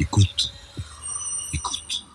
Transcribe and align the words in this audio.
Écoute. 0.00 0.50
Écoute. 1.52 2.06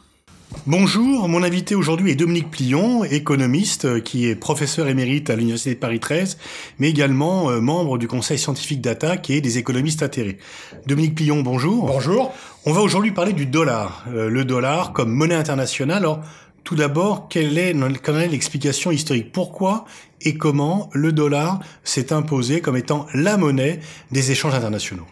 Bonjour, 0.65 1.29
mon 1.29 1.43
invité 1.43 1.75
aujourd'hui 1.75 2.09
est 2.09 2.15
Dominique 2.15 2.49
Plion, 2.49 3.03
économiste 3.03 3.85
euh, 3.85 3.99
qui 3.99 4.27
est 4.27 4.35
professeur 4.35 4.87
émérite 4.87 5.29
à 5.29 5.35
l'Université 5.35 5.75
de 5.75 5.79
Paris 5.79 5.99
13, 5.99 6.39
mais 6.79 6.89
également 6.89 7.51
euh, 7.51 7.61
membre 7.61 7.99
du 7.99 8.07
Conseil 8.07 8.39
scientifique 8.39 8.81
d'ATTAC 8.81 9.29
et 9.29 9.39
des 9.39 9.59
économistes 9.59 10.01
atterrés. 10.01 10.39
Dominique 10.87 11.13
Plion, 11.13 11.43
bonjour. 11.43 11.85
Bonjour. 11.85 12.33
On 12.65 12.73
va 12.73 12.81
aujourd'hui 12.81 13.11
parler 13.11 13.33
du 13.33 13.45
dollar. 13.45 14.03
Euh, 14.11 14.29
le 14.29 14.45
dollar 14.45 14.91
comme 14.91 15.11
monnaie 15.11 15.35
internationale. 15.35 15.97
Alors, 15.97 16.21
tout 16.63 16.75
d'abord, 16.75 17.27
quelle 17.29 17.55
est, 17.59 17.75
quelle 18.01 18.15
est 18.15 18.27
l'explication 18.27 18.89
historique? 18.89 19.31
Pourquoi 19.31 19.85
et 20.21 20.37
comment 20.37 20.89
le 20.93 21.11
dollar 21.11 21.59
s'est 21.83 22.11
imposé 22.11 22.61
comme 22.61 22.77
étant 22.77 23.05
la 23.13 23.37
monnaie 23.37 23.79
des 24.11 24.31
échanges 24.31 24.55
internationaux? 24.55 25.05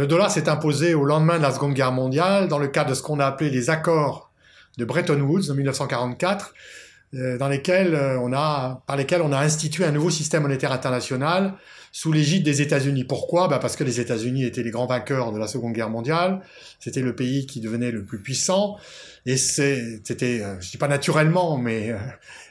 Le 0.00 0.06
dollar 0.06 0.30
s'est 0.30 0.48
imposé 0.48 0.94
au 0.94 1.04
lendemain 1.04 1.38
de 1.38 1.42
la 1.42 1.52
Seconde 1.52 1.74
Guerre 1.74 1.92
mondiale 1.92 2.48
dans 2.48 2.58
le 2.58 2.68
cadre 2.68 2.90
de 2.90 2.94
ce 2.94 3.02
qu'on 3.02 3.20
a 3.20 3.26
appelé 3.26 3.50
les 3.50 3.70
accords 3.70 4.32
de 4.76 4.84
Bretton 4.84 5.20
Woods 5.20 5.50
en 5.50 5.54
1944, 5.54 6.54
euh, 7.14 7.38
dans 7.38 7.48
lesquels 7.48 7.94
euh, 7.94 8.18
on 8.18 8.32
a, 8.32 8.82
par 8.86 8.96
lesquels 8.96 9.22
on 9.22 9.32
a 9.32 9.38
institué 9.38 9.84
un 9.84 9.92
nouveau 9.92 10.10
système 10.10 10.42
monétaire 10.42 10.72
international 10.72 11.54
sous 11.92 12.10
l'égide 12.10 12.42
des 12.42 12.60
États-Unis. 12.60 13.04
Pourquoi? 13.04 13.46
Bah 13.46 13.60
Parce 13.60 13.76
que 13.76 13.84
les 13.84 14.00
États-Unis 14.00 14.44
étaient 14.44 14.64
les 14.64 14.72
grands 14.72 14.86
vainqueurs 14.86 15.30
de 15.30 15.38
la 15.38 15.46
Seconde 15.46 15.74
Guerre 15.74 15.90
mondiale, 15.90 16.40
c'était 16.80 17.02
le 17.02 17.14
pays 17.14 17.46
qui 17.46 17.60
devenait 17.60 17.92
le 17.92 18.04
plus 18.04 18.20
puissant, 18.20 18.78
et 19.26 19.36
c'était, 19.36 20.42
euh, 20.42 20.60
je 20.60 20.72
dis 20.72 20.76
pas 20.76 20.88
naturellement, 20.88 21.56
mais 21.56 21.94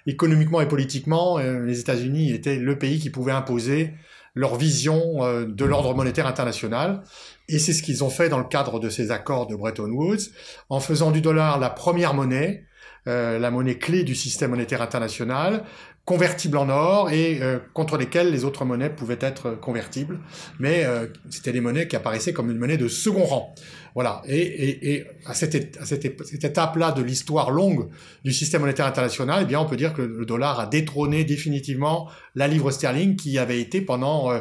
économiquement 0.08 0.62
et 0.62 0.68
politiquement, 0.68 1.40
les 1.40 1.80
États-Unis 1.82 2.32
étaient 2.32 2.56
le 2.56 2.80
pays 2.80 3.00
qui 3.00 3.10
pouvait 3.10 3.34
imposer 3.34 3.94
leur 4.36 4.56
vision 4.56 5.46
de 5.46 5.66
l'ordre 5.66 5.94
monétaire 5.94 6.26
international. 6.26 7.04
Et 7.50 7.60
c'est 7.60 7.74
ce 7.74 7.84
qu'ils 7.84 8.04
ont 8.04 8.10
fait 8.10 8.30
dans 8.30 8.38
le 8.38 8.46
cadre 8.46 8.80
de 8.80 8.90
ces 8.90 9.12
accords 9.12 9.48
de 9.48 9.56
Bretton 9.56 9.90
Woods, 9.90 10.32
en 10.70 10.80
faisant 10.80 11.12
du 11.12 11.22
dollar 11.22 11.60
la 11.60 11.70
première 11.70 12.14
monnaie, 12.14 12.66
euh, 13.08 13.38
la 13.38 13.52
monnaie 13.52 13.78
clé 13.78 14.04
du 14.04 14.16
système 14.16 14.52
monétaire 14.52 14.82
international, 14.82 15.66
convertibles 16.06 16.58
en 16.58 16.70
or 16.70 17.12
et 17.12 17.42
euh, 17.42 17.60
contre 17.74 17.98
lesquels 17.98 18.32
les 18.32 18.46
autres 18.46 18.66
monnaies 18.66 18.90
pouvaient 18.90 19.20
être 19.22 19.52
convertibles, 19.52 20.20
mais 20.60 20.86
euh, 20.86 21.08
c'était 21.30 21.52
des 21.52 21.62
monnaies 21.62 21.88
qui 21.88 21.96
apparaissaient 21.96 22.34
comme 22.34 22.50
une 22.50 22.58
monnaie 22.58 22.78
de 22.78 22.88
second 22.88 23.24
rang. 23.24 23.56
Voilà. 23.96 24.22
Et, 24.28 24.40
et, 24.40 24.94
et 24.94 25.06
à, 25.26 25.34
cette, 25.34 25.78
à 25.78 25.86
cette, 25.86 26.06
étape-là 26.06 26.92
de 26.92 27.02
l'histoire 27.02 27.52
longue 27.52 27.90
du 28.24 28.34
système 28.34 28.62
monétaire 28.62 28.86
international, 28.86 29.40
eh 29.44 29.46
bien, 29.46 29.60
on 29.60 29.66
peut 29.66 29.76
dire 29.76 29.94
que 29.94 30.02
le 30.02 30.26
dollar 30.26 30.60
a 30.60 30.66
détrôné 30.66 31.24
définitivement 31.24 32.10
la 32.36 32.48
livre 32.48 32.72
sterling 32.72 33.16
qui 33.16 33.38
avait 33.38 33.60
été 33.60 33.82
pendant 33.82 34.32
euh, 34.32 34.40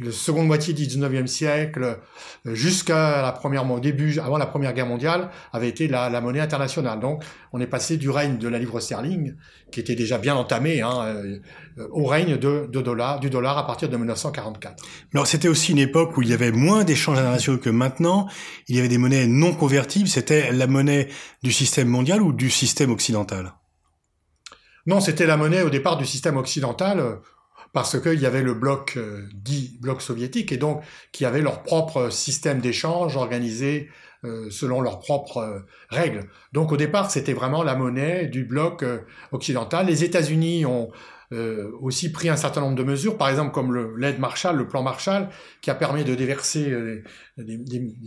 la 0.00 0.10
seconde 0.10 0.46
moitié 0.46 0.72
du 0.74 0.84
19e 0.84 1.26
siècle 1.26 1.98
jusqu'à 2.46 3.22
la 3.22 3.32
première 3.32 3.70
au 3.70 3.80
début 3.80 4.18
avant 4.18 4.38
la 4.38 4.46
première 4.46 4.72
guerre 4.72 4.86
mondiale 4.86 5.30
avait 5.52 5.68
été 5.68 5.86
la, 5.86 6.10
la 6.10 6.20
monnaie 6.20 6.40
internationale. 6.40 6.98
Donc, 7.00 7.22
on 7.52 7.60
est 7.60 7.66
passé 7.66 7.96
du 7.96 8.10
règne 8.10 8.38
de 8.38 8.48
la 8.48 8.58
livre 8.58 8.80
sterling 8.80 9.34
qui 9.70 9.80
était 9.80 9.94
déjà 9.94 10.18
bien 10.18 10.36
entamé 10.36 10.82
hein, 10.82 11.04
euh, 11.06 11.40
au 11.90 12.04
règne 12.04 12.36
de, 12.36 12.66
dollar, 12.66 13.18
du 13.18 13.30
dollar 13.30 13.58
à 13.58 13.66
partir 13.66 13.88
de 13.88 13.96
1944. 13.96 14.84
Alors 15.12 15.26
c'était 15.26 15.48
aussi 15.48 15.72
une 15.72 15.78
époque 15.78 16.16
où 16.16 16.22
il 16.22 16.28
y 16.28 16.32
avait 16.32 16.52
moins 16.52 16.84
d'échanges 16.84 17.18
internationaux 17.18 17.58
que 17.58 17.70
maintenant. 17.70 18.28
Monnaies 18.98 19.26
non 19.26 19.52
convertibles. 19.52 20.08
C'était 20.08 20.52
la 20.52 20.66
monnaie 20.66 21.08
du 21.42 21.52
système 21.52 21.88
mondial 21.88 22.22
ou 22.22 22.32
du 22.32 22.50
système 22.50 22.90
occidental? 22.90 23.54
Non, 24.86 25.00
c'était 25.00 25.26
la 25.26 25.36
monnaie 25.36 25.62
au 25.62 25.70
départ 25.70 25.96
du 25.96 26.04
système 26.04 26.36
occidental 26.36 27.20
parce 27.74 28.00
qu'il 28.00 28.20
y 28.20 28.24
avait 28.24 28.42
le 28.42 28.54
bloc 28.54 28.94
euh, 28.96 29.26
dit 29.34 29.78
bloc 29.82 30.00
soviétique 30.00 30.52
et 30.52 30.56
donc 30.56 30.82
qui 31.12 31.26
avait 31.26 31.42
leur 31.42 31.62
propre 31.64 32.08
système 32.08 32.60
d'échange 32.60 33.16
organisé 33.16 33.90
euh, 34.22 34.48
selon 34.48 34.80
leurs 34.80 35.00
propres 35.00 35.38
euh, 35.38 35.58
règles. 35.90 36.30
Donc 36.52 36.70
au 36.70 36.76
départ, 36.76 37.10
c'était 37.10 37.34
vraiment 37.34 37.64
la 37.64 37.74
monnaie 37.74 38.26
du 38.26 38.44
bloc 38.44 38.84
occidental. 39.32 39.86
Les 39.86 40.04
États-Unis 40.04 40.64
ont 40.64 40.90
aussi 41.80 42.12
pris 42.12 42.28
un 42.28 42.36
certain 42.36 42.60
nombre 42.60 42.76
de 42.76 42.84
mesures, 42.84 43.16
par 43.16 43.28
exemple 43.28 43.50
comme 43.50 43.96
l'aide 43.96 44.20
Marshall, 44.20 44.56
le 44.56 44.68
plan 44.68 44.84
Marshall, 44.84 45.28
qui 45.62 45.70
a 45.70 45.74
permis 45.74 46.04
de 46.04 46.14
déverser 46.14 46.72
des, 47.36 47.58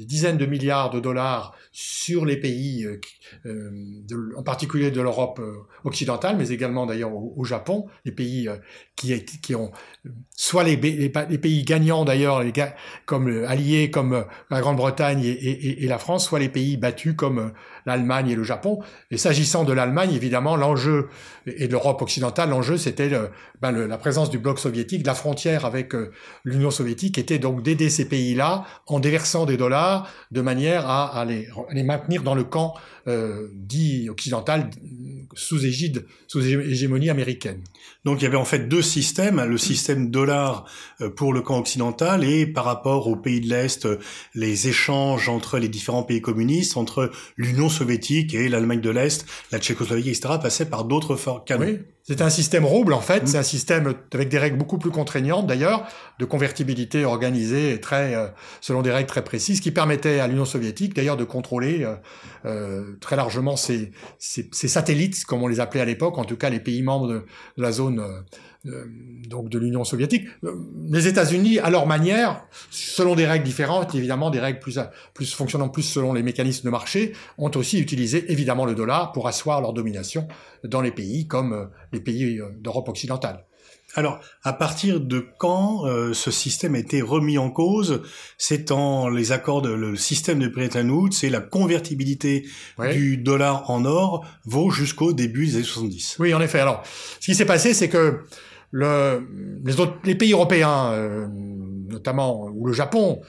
dizaines 0.05 0.37
de 0.37 0.45
milliards 0.45 0.89
de 0.89 0.99
dollars 0.99 1.55
sur 1.71 2.25
les 2.25 2.37
pays, 2.37 2.87
en 4.35 4.43
particulier 4.43 4.91
de 4.91 5.01
l'Europe 5.01 5.41
occidentale, 5.83 6.37
mais 6.37 6.49
également 6.49 6.85
d'ailleurs 6.85 7.13
au, 7.13 7.43
Japon, 7.43 7.87
les 8.05 8.11
pays 8.11 8.49
qui, 8.95 9.23
qui 9.23 9.55
ont 9.55 9.71
soit 10.35 10.63
les, 10.63 10.75
les, 10.75 11.09
pays 11.09 11.63
gagnants 11.63 12.05
d'ailleurs, 12.05 12.43
comme 13.05 13.43
alliés 13.47 13.91
comme 13.91 14.25
la 14.49 14.61
Grande-Bretagne 14.61 15.23
et, 15.23 15.29
et, 15.29 15.83
et, 15.83 15.87
la 15.87 15.97
France, 15.97 16.25
soit 16.25 16.39
les 16.39 16.49
pays 16.49 16.77
battus 16.77 17.15
comme 17.15 17.51
l'Allemagne 17.85 18.29
et 18.29 18.35
le 18.35 18.43
Japon. 18.43 18.79
Et 19.11 19.17
s'agissant 19.17 19.63
de 19.63 19.73
l'Allemagne, 19.73 20.13
évidemment, 20.13 20.55
l'enjeu 20.55 21.09
et 21.45 21.67
de 21.67 21.71
l'Europe 21.71 22.01
occidentale, 22.01 22.49
l'enjeu 22.49 22.77
c'était 22.77 23.09
ben 23.61 23.71
la 23.71 23.97
présence 23.97 24.29
du 24.29 24.37
bloc 24.37 24.59
soviétique, 24.59 25.05
la 25.05 25.15
frontière 25.15 25.65
avec 25.65 25.95
euh, 25.95 26.11
l'Union 26.43 26.71
soviétique 26.71 27.17
était 27.17 27.39
donc 27.39 27.63
d'aider 27.63 27.89
ces 27.89 28.07
pays-là 28.07 28.65
en 28.85 28.99
déversant 29.17 29.47
des 29.47 29.57
dollars 29.57 30.07
de 30.29 30.41
manière 30.41 30.87
à, 30.87 31.25
les, 31.25 31.49
maintenir 31.83 32.21
dans 32.21 32.35
le 32.35 32.43
camp 32.43 32.75
euh, 33.07 33.47
dit 33.53 34.09
occidental 34.09 34.69
sous 35.33 35.65
égide, 35.65 36.05
sous 36.27 36.45
hégémonie 36.45 37.09
américaine. 37.09 37.61
Donc 38.03 38.21
il 38.21 38.23
y 38.23 38.27
avait 38.27 38.37
en 38.37 38.45
fait 38.45 38.67
deux 38.67 38.81
systèmes, 38.81 39.43
le 39.43 39.57
système 39.57 40.09
dollar 40.09 40.65
euh, 41.01 41.09
pour 41.09 41.33
le 41.33 41.41
camp 41.41 41.59
occidental 41.59 42.23
et 42.23 42.45
par 42.45 42.65
rapport 42.65 43.07
aux 43.07 43.15
pays 43.15 43.39
de 43.39 43.49
l'Est, 43.49 43.85
euh, 43.85 43.97
les 44.33 44.67
échanges 44.67 45.29
entre 45.29 45.57
les 45.57 45.69
différents 45.69 46.03
pays 46.03 46.21
communistes, 46.21 46.77
entre 46.77 47.11
l'Union 47.37 47.69
soviétique 47.69 48.33
et 48.33 48.49
l'Allemagne 48.49 48.81
de 48.81 48.89
l'Est, 48.89 49.25
la 49.51 49.59
Tchécoslovaquie, 49.59 50.09
etc., 50.09 50.35
passaient 50.41 50.69
par 50.69 50.85
d'autres 50.85 51.17
canaux. 51.45 51.65
Oui. 51.65 51.79
C'est 52.03 52.21
un 52.21 52.29
système 52.29 52.63
rouble 52.63 52.93
en 52.93 53.01
fait, 53.01 53.23
mm. 53.23 53.27
c'est 53.27 53.37
un 53.37 53.43
système 53.43 53.93
avec 54.13 54.29
des 54.29 54.37
règles 54.37 54.57
beaucoup 54.57 54.77
plus 54.77 54.91
contraignantes 54.91 55.45
d'ailleurs, 55.45 55.85
de 56.19 56.25
convertibilité 56.25 57.03
organisée 57.03 57.81
très 57.81 58.15
euh, 58.15 58.27
selon 58.61 58.81
des 58.81 58.91
règles 58.91 59.09
très 59.09 59.25
précises, 59.25 59.59
qui 59.59 59.71
permettaient 59.71 60.21
à 60.21 60.27
l'Union 60.27 60.45
soviétique 60.45 60.95
d'ailleurs 60.95 61.17
de 61.17 61.25
contrôler 61.25 61.85
euh, 62.45 62.96
très 62.99 63.15
largement 63.15 63.55
ses, 63.55 63.91
satellites, 64.19 65.25
comme 65.25 65.43
on 65.43 65.47
les 65.47 65.59
appelait 65.59 65.81
à 65.81 65.85
l'époque, 65.85 66.17
en 66.17 66.25
tout 66.25 66.37
cas 66.37 66.49
les 66.49 66.59
pays 66.59 66.81
membres 66.83 67.07
de, 67.07 67.25
la 67.57 67.71
zone 67.71 68.03
euh, 68.65 68.85
donc 69.27 69.49
de 69.49 69.57
l'Union 69.57 69.83
soviétique. 69.83 70.27
Euh, 70.43 70.55
les 70.89 71.07
États-Unis, 71.07 71.59
à 71.59 71.69
leur 71.69 71.87
manière, 71.87 72.45
selon 72.69 73.15
des 73.15 73.25
règles 73.25 73.45
différentes, 73.45 73.95
évidemment 73.95 74.29
des 74.29 74.39
règles 74.39 74.59
plus, 74.59 74.79
plus 75.13 75.33
fonctionnant 75.33 75.69
plus 75.69 75.83
selon 75.83 76.13
les 76.13 76.23
mécanismes 76.23 76.65
de 76.65 76.71
marché, 76.71 77.13
ont 77.37 77.51
aussi 77.55 77.79
utilisé 77.79 78.31
évidemment 78.31 78.65
le 78.65 78.75
dollar 78.75 79.11
pour 79.11 79.27
asseoir 79.27 79.61
leur 79.61 79.73
domination 79.73 80.27
dans 80.63 80.81
les 80.81 80.91
pays 80.91 81.27
comme 81.27 81.69
les 81.93 82.01
pays 82.01 82.39
d'Europe 82.59 82.89
occidentale. 82.89 83.46
Alors, 83.97 84.19
à 84.43 84.53
partir 84.53 84.99
de 84.99 85.25
quand 85.39 85.87
euh, 85.87 86.13
ce 86.13 86.29
système 86.29 86.75
a 86.75 86.77
été 86.77 87.01
remis 87.01 87.39
en 87.39 87.49
cause? 87.49 88.03
C'est 88.37 88.69
en 88.69 89.09
les 89.09 89.31
accords, 89.31 89.63
de, 89.63 89.71
le 89.71 89.95
système 89.95 90.37
de 90.37 90.47
Bretton 90.47 90.87
Woods, 90.87 91.13
c'est 91.13 91.31
la 91.31 91.41
convertibilité 91.41 92.45
du 92.91 93.17
dollar 93.17 93.71
en 93.71 93.85
or 93.85 94.23
vaut 94.45 94.69
jusqu'au 94.69 95.13
début 95.13 95.47
des 95.47 95.55
années 95.55 95.63
70. 95.63 96.17
Oui, 96.19 96.31
en 96.35 96.41
effet. 96.41 96.59
Alors, 96.59 96.83
ce 97.19 97.25
qui 97.25 97.33
s'est 97.33 97.45
passé, 97.45 97.73
c'est 97.73 97.89
que 97.89 98.19
le, 98.69 99.27
les, 99.65 99.79
autres, 99.79 99.97
les 100.03 100.13
pays 100.13 100.33
européens, 100.33 100.91
euh, 100.91 101.25
notamment 101.89 102.51
ou 102.53 102.67
le 102.67 102.73
Japon, 102.73 103.21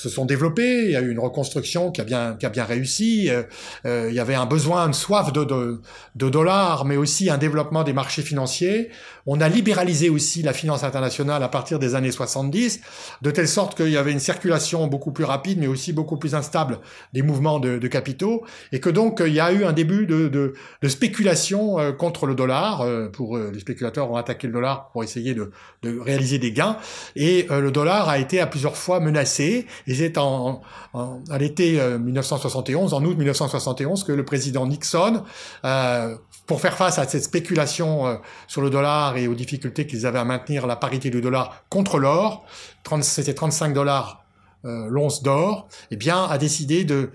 se 0.00 0.08
sont 0.08 0.24
développés, 0.24 0.84
il 0.86 0.90
y 0.92 0.96
a 0.96 1.02
eu 1.02 1.10
une 1.10 1.18
reconstruction 1.18 1.90
qui 1.90 2.00
a 2.00 2.04
bien, 2.04 2.34
qui 2.38 2.46
a 2.46 2.48
bien 2.48 2.64
réussi, 2.64 3.28
euh, 3.28 3.42
euh, 3.84 4.06
il 4.08 4.14
y 4.14 4.20
avait 4.20 4.34
un 4.34 4.46
besoin, 4.46 4.86
une 4.86 4.94
soif 4.94 5.30
de, 5.30 5.44
de, 5.44 5.80
de, 6.14 6.28
dollars, 6.30 6.86
mais 6.86 6.96
aussi 6.96 7.28
un 7.28 7.36
développement 7.36 7.84
des 7.84 7.92
marchés 7.92 8.22
financiers. 8.22 8.88
On 9.26 9.42
a 9.42 9.48
libéralisé 9.50 10.08
aussi 10.08 10.42
la 10.42 10.54
finance 10.54 10.84
internationale 10.84 11.42
à 11.42 11.48
partir 11.48 11.78
des 11.78 11.94
années 11.94 12.12
70, 12.12 12.80
de 13.20 13.30
telle 13.30 13.46
sorte 13.46 13.76
qu'il 13.76 13.90
y 13.90 13.98
avait 13.98 14.12
une 14.12 14.20
circulation 14.20 14.86
beaucoup 14.86 15.12
plus 15.12 15.24
rapide, 15.24 15.58
mais 15.58 15.66
aussi 15.66 15.92
beaucoup 15.92 16.16
plus 16.16 16.34
instable 16.34 16.78
des 17.12 17.20
mouvements 17.20 17.60
de, 17.60 17.76
de 17.76 17.88
capitaux, 17.88 18.42
et 18.72 18.80
que 18.80 18.88
donc 18.88 19.22
il 19.24 19.34
y 19.34 19.40
a 19.40 19.52
eu 19.52 19.64
un 19.64 19.72
début 19.72 20.06
de, 20.06 20.28
de, 20.28 20.54
de 20.80 20.88
spéculation 20.88 21.78
euh, 21.78 21.92
contre 21.92 22.24
le 22.24 22.34
dollar, 22.34 22.86
pour 23.12 23.36
les 23.36 23.60
spéculateurs 23.60 24.10
ont 24.10 24.16
attaqué 24.16 24.46
le 24.46 24.54
dollar 24.54 24.90
pour 24.92 25.04
essayer 25.04 25.34
de, 25.34 25.50
de 25.82 25.98
réaliser 25.98 26.38
des 26.38 26.52
gains, 26.52 26.78
et 27.16 27.46
le 27.50 27.70
dollar 27.70 28.08
a 28.08 28.18
été 28.18 28.40
à 28.40 28.46
plusieurs 28.46 28.76
fois 28.76 29.00
menacé, 29.00 29.66
c'est 29.94 30.18
en, 30.18 30.60
à 30.94 31.38
l'été 31.38 31.80
1971, 31.98 32.92
euh, 32.92 32.96
en 32.96 33.04
août 33.04 33.16
1971, 33.16 34.04
que 34.04 34.12
le 34.12 34.24
président 34.24 34.66
Nixon, 34.66 35.22
euh, 35.64 36.16
pour 36.46 36.60
faire 36.60 36.76
face 36.76 36.98
à 36.98 37.06
cette 37.06 37.24
spéculation 37.24 38.06
euh, 38.06 38.16
sur 38.46 38.62
le 38.62 38.70
dollar 38.70 39.16
et 39.16 39.28
aux 39.28 39.34
difficultés 39.34 39.86
qu'ils 39.86 40.06
avaient 40.06 40.18
à 40.18 40.24
maintenir 40.24 40.66
la 40.66 40.76
parité 40.76 41.10
du 41.10 41.20
dollar 41.20 41.64
contre 41.68 41.98
l'or, 41.98 42.44
c'était 43.02 43.34
35 43.34 43.72
dollars 43.72 44.24
l'once 44.62 45.22
d'or, 45.22 45.68
eh 45.90 45.96
bien, 45.96 46.24
a 46.24 46.36
décidé 46.36 46.84
de 46.84 47.10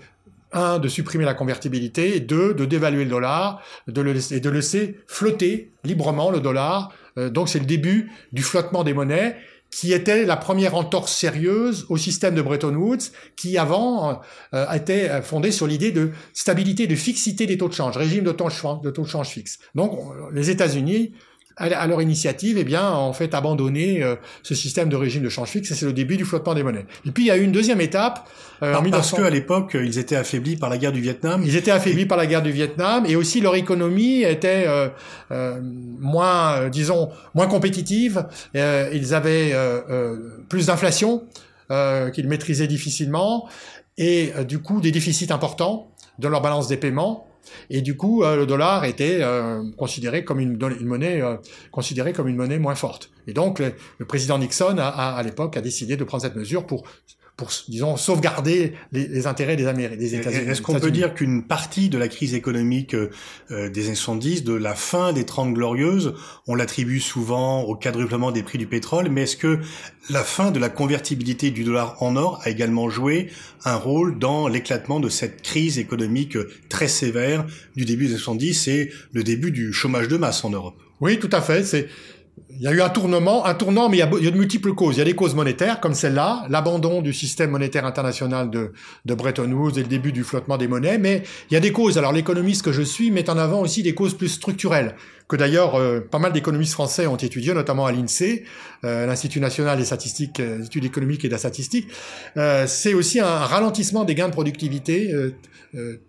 un, 0.52 0.80
de 0.80 0.88
supprimer 0.88 1.24
la 1.24 1.34
convertibilité, 1.34 2.16
et 2.16 2.20
deux, 2.20 2.54
de 2.54 2.64
dévaluer 2.64 3.04
le 3.04 3.10
dollar, 3.10 3.62
de 3.86 4.00
le 4.00 4.32
et 4.32 4.40
de 4.40 4.50
laisser 4.50 4.98
flotter 5.06 5.72
librement 5.84 6.30
le 6.32 6.40
dollar. 6.40 6.92
donc 7.16 7.48
c'est 7.48 7.60
le 7.60 7.66
début 7.66 8.10
du 8.32 8.42
flottement 8.42 8.82
des 8.82 8.94
monnaies 8.94 9.36
qui 9.76 9.92
était 9.92 10.24
la 10.24 10.38
première 10.38 10.74
entorse 10.74 11.12
sérieuse 11.12 11.84
au 11.90 11.98
système 11.98 12.34
de 12.34 12.40
Bretton 12.40 12.74
Woods, 12.74 13.10
qui 13.36 13.58
avant 13.58 14.22
euh, 14.54 14.72
était 14.72 15.20
fondé 15.20 15.50
sur 15.50 15.66
l'idée 15.66 15.92
de 15.92 16.12
stabilité, 16.32 16.86
de 16.86 16.94
fixité 16.94 17.44
des 17.44 17.58
taux 17.58 17.68
de 17.68 17.74
change, 17.74 17.94
régime 17.94 18.24
de 18.24 18.32
taux 18.32 18.46
de 18.46 18.52
change, 18.52 18.80
de, 18.80 18.90
taux 18.90 19.02
de 19.02 19.06
change 19.06 19.28
fixe. 19.28 19.58
Donc 19.74 20.00
les 20.32 20.48
États-Unis 20.48 21.12
à 21.58 21.86
leur 21.86 22.02
initiative, 22.02 22.58
eh 22.58 22.64
bien, 22.64 22.90
en 22.90 23.14
fait, 23.14 23.32
abandonné 23.32 24.02
euh, 24.02 24.16
ce 24.42 24.54
système 24.54 24.90
de 24.90 24.96
régime 24.96 25.22
de 25.22 25.30
change 25.30 25.48
fixe, 25.48 25.70
et 25.70 25.74
c'est 25.74 25.86
le 25.86 25.94
début 25.94 26.18
du 26.18 26.26
flottement 26.26 26.52
des 26.52 26.62
monnaies. 26.62 26.84
Et 27.06 27.12
puis, 27.12 27.24
il 27.24 27.26
y 27.28 27.30
a 27.30 27.36
eu 27.38 27.42
une 27.42 27.52
deuxième 27.52 27.80
étape. 27.80 28.28
Euh, 28.62 28.74
parce 28.90 29.12
qu'à 29.12 29.30
l'époque, 29.30 29.74
ils 29.74 29.98
étaient 29.98 30.16
affaiblis 30.16 30.56
par 30.56 30.68
la 30.68 30.76
guerre 30.76 30.92
du 30.92 31.00
Vietnam. 31.00 31.42
Ils 31.46 31.56
étaient 31.56 31.70
affaiblis 31.70 32.04
par 32.04 32.18
la 32.18 32.26
guerre 32.26 32.42
du 32.42 32.52
Vietnam, 32.52 33.06
et 33.06 33.16
aussi 33.16 33.40
leur 33.40 33.54
économie 33.54 34.22
était 34.22 34.64
euh, 34.66 34.88
euh 35.30 35.58
moins, 35.62 36.68
disons, 36.68 37.08
moins 37.34 37.46
compétitive. 37.46 38.26
ils 38.54 39.14
avaient 39.14 39.54
plus 40.48 40.66
d'inflation 40.66 41.24
qu'ils 41.70 42.28
maîtrisaient 42.28 42.66
difficilement, 42.66 43.48
et 43.96 44.32
du 44.46 44.58
coup, 44.58 44.80
des 44.80 44.90
déficits 44.90 45.32
importants 45.32 45.90
dans 46.18 46.28
leur 46.28 46.42
balance 46.42 46.68
des 46.68 46.76
paiements. 46.76 47.26
Et 47.70 47.80
du 47.80 47.96
coup, 47.96 48.22
euh, 48.22 48.36
le 48.36 48.46
dollar 48.46 48.84
était 48.84 49.18
euh, 49.20 49.62
considéré 49.76 50.24
comme 50.24 50.40
une, 50.40 50.58
monnaie 50.82 51.20
euh, 51.22 51.36
comme 52.12 52.28
une 52.28 52.36
monnaie 52.36 52.58
moins 52.58 52.74
forte. 52.74 53.10
Et 53.26 53.32
donc, 53.32 53.58
le, 53.58 54.04
président 54.06 54.38
Nixon, 54.38 54.76
a, 54.78 54.88
à 54.88 55.22
l'époque, 55.22 55.56
a 55.56 55.60
décidé 55.60 55.96
de 55.96 56.04
prendre 56.04 56.22
cette 56.22 56.36
mesure 56.36 56.66
pour 56.66 56.84
pour, 57.36 57.50
disons, 57.68 57.98
sauvegarder 57.98 58.72
les, 58.92 59.26
intérêts 59.26 59.56
des, 59.56 59.64
des 59.96 60.14
États-Unis. 60.14 60.50
Est-ce 60.50 60.62
qu'on 60.62 60.80
peut 60.80 60.90
dire 60.90 61.12
qu'une 61.14 61.42
partie 61.42 61.90
de 61.90 61.98
la 61.98 62.08
crise 62.08 62.34
économique 62.34 62.94
euh, 62.94 63.68
des 63.68 63.86
années 63.86 63.94
70, 63.94 64.42
de 64.42 64.54
la 64.54 64.74
fin 64.74 65.12
des 65.12 65.24
Trente 65.24 65.52
Glorieuses, 65.52 66.14
on 66.46 66.54
l'attribue 66.54 66.98
souvent 67.00 67.62
au 67.62 67.76
quadruplement 67.76 68.32
des 68.32 68.42
prix 68.42 68.56
du 68.56 68.66
pétrole, 68.66 69.10
mais 69.10 69.22
est-ce 69.24 69.36
que 69.36 69.60
la 70.08 70.22
fin 70.22 70.50
de 70.50 70.58
la 70.58 70.70
convertibilité 70.70 71.50
du 71.50 71.64
dollar 71.64 72.02
en 72.02 72.16
or 72.16 72.40
a 72.44 72.48
également 72.48 72.88
joué 72.88 73.28
un 73.64 73.76
rôle 73.76 74.18
dans 74.18 74.48
l'éclatement 74.48 74.98
de 74.98 75.10
cette 75.10 75.42
crise 75.42 75.78
économique 75.78 76.38
très 76.70 76.88
sévère 76.88 77.44
du 77.74 77.84
début 77.84 78.06
des 78.06 78.12
années 78.12 78.20
70 78.20 78.68
et 78.68 78.92
le 79.12 79.22
début 79.22 79.50
du 79.50 79.74
chômage 79.74 80.08
de 80.08 80.16
masse 80.16 80.42
en 80.44 80.50
Europe? 80.50 80.76
Oui, 81.00 81.18
tout 81.18 81.30
à 81.32 81.42
fait. 81.42 81.62
C'est 81.64 81.88
il 82.50 82.62
y 82.62 82.68
a 82.68 82.72
eu 82.72 82.80
un 82.80 82.88
tournement, 82.88 83.44
un 83.44 83.54
tournant, 83.54 83.88
mais 83.88 83.96
il 83.96 84.00
y, 84.00 84.02
a, 84.02 84.06
de 84.06 84.36
multiples 84.36 84.72
causes. 84.72 84.96
Il 84.96 84.98
y 84.98 85.02
a 85.02 85.04
des 85.04 85.14
causes 85.14 85.34
monétaires, 85.34 85.80
comme 85.80 85.94
celle-là, 85.94 86.46
l'abandon 86.48 87.02
du 87.02 87.12
système 87.12 87.50
monétaire 87.50 87.84
international 87.84 88.50
de, 88.50 88.72
de 89.04 89.14
Bretton 89.14 89.50
Woods 89.50 89.78
et 89.78 89.82
le 89.82 89.88
début 89.88 90.12
du 90.12 90.22
flottement 90.22 90.56
des 90.56 90.68
monnaies, 90.68 90.98
mais 90.98 91.22
il 91.50 91.54
y 91.54 91.56
a 91.56 91.60
des 91.60 91.72
causes. 91.72 91.98
Alors 91.98 92.12
l'économiste 92.12 92.62
que 92.62 92.72
je 92.72 92.82
suis 92.82 93.10
met 93.10 93.28
en 93.28 93.36
avant 93.36 93.60
aussi 93.60 93.82
des 93.82 93.94
causes 93.94 94.14
plus 94.14 94.28
structurelles, 94.28 94.94
que 95.28 95.36
d'ailleurs 95.36 95.74
euh, 95.74 96.00
pas 96.00 96.20
mal 96.20 96.32
d'économistes 96.32 96.72
français 96.72 97.06
ont 97.06 97.16
étudié, 97.16 97.52
notamment 97.52 97.84
à 97.84 97.92
l'INSEE, 97.92 98.44
euh, 98.84 99.06
l'Institut 99.06 99.40
national 99.40 99.78
des 99.78 99.84
statistiques, 99.84 100.40
euh, 100.40 100.62
études 100.62 100.84
économiques 100.84 101.24
et 101.24 101.28
de 101.28 101.32
la 101.32 101.38
statistique. 101.38 101.88
Euh, 102.36 102.66
c'est 102.66 102.94
aussi 102.94 103.20
un 103.20 103.38
ralentissement 103.38 104.04
des 104.04 104.14
gains 104.14 104.28
de 104.28 104.32
productivité 104.32 105.14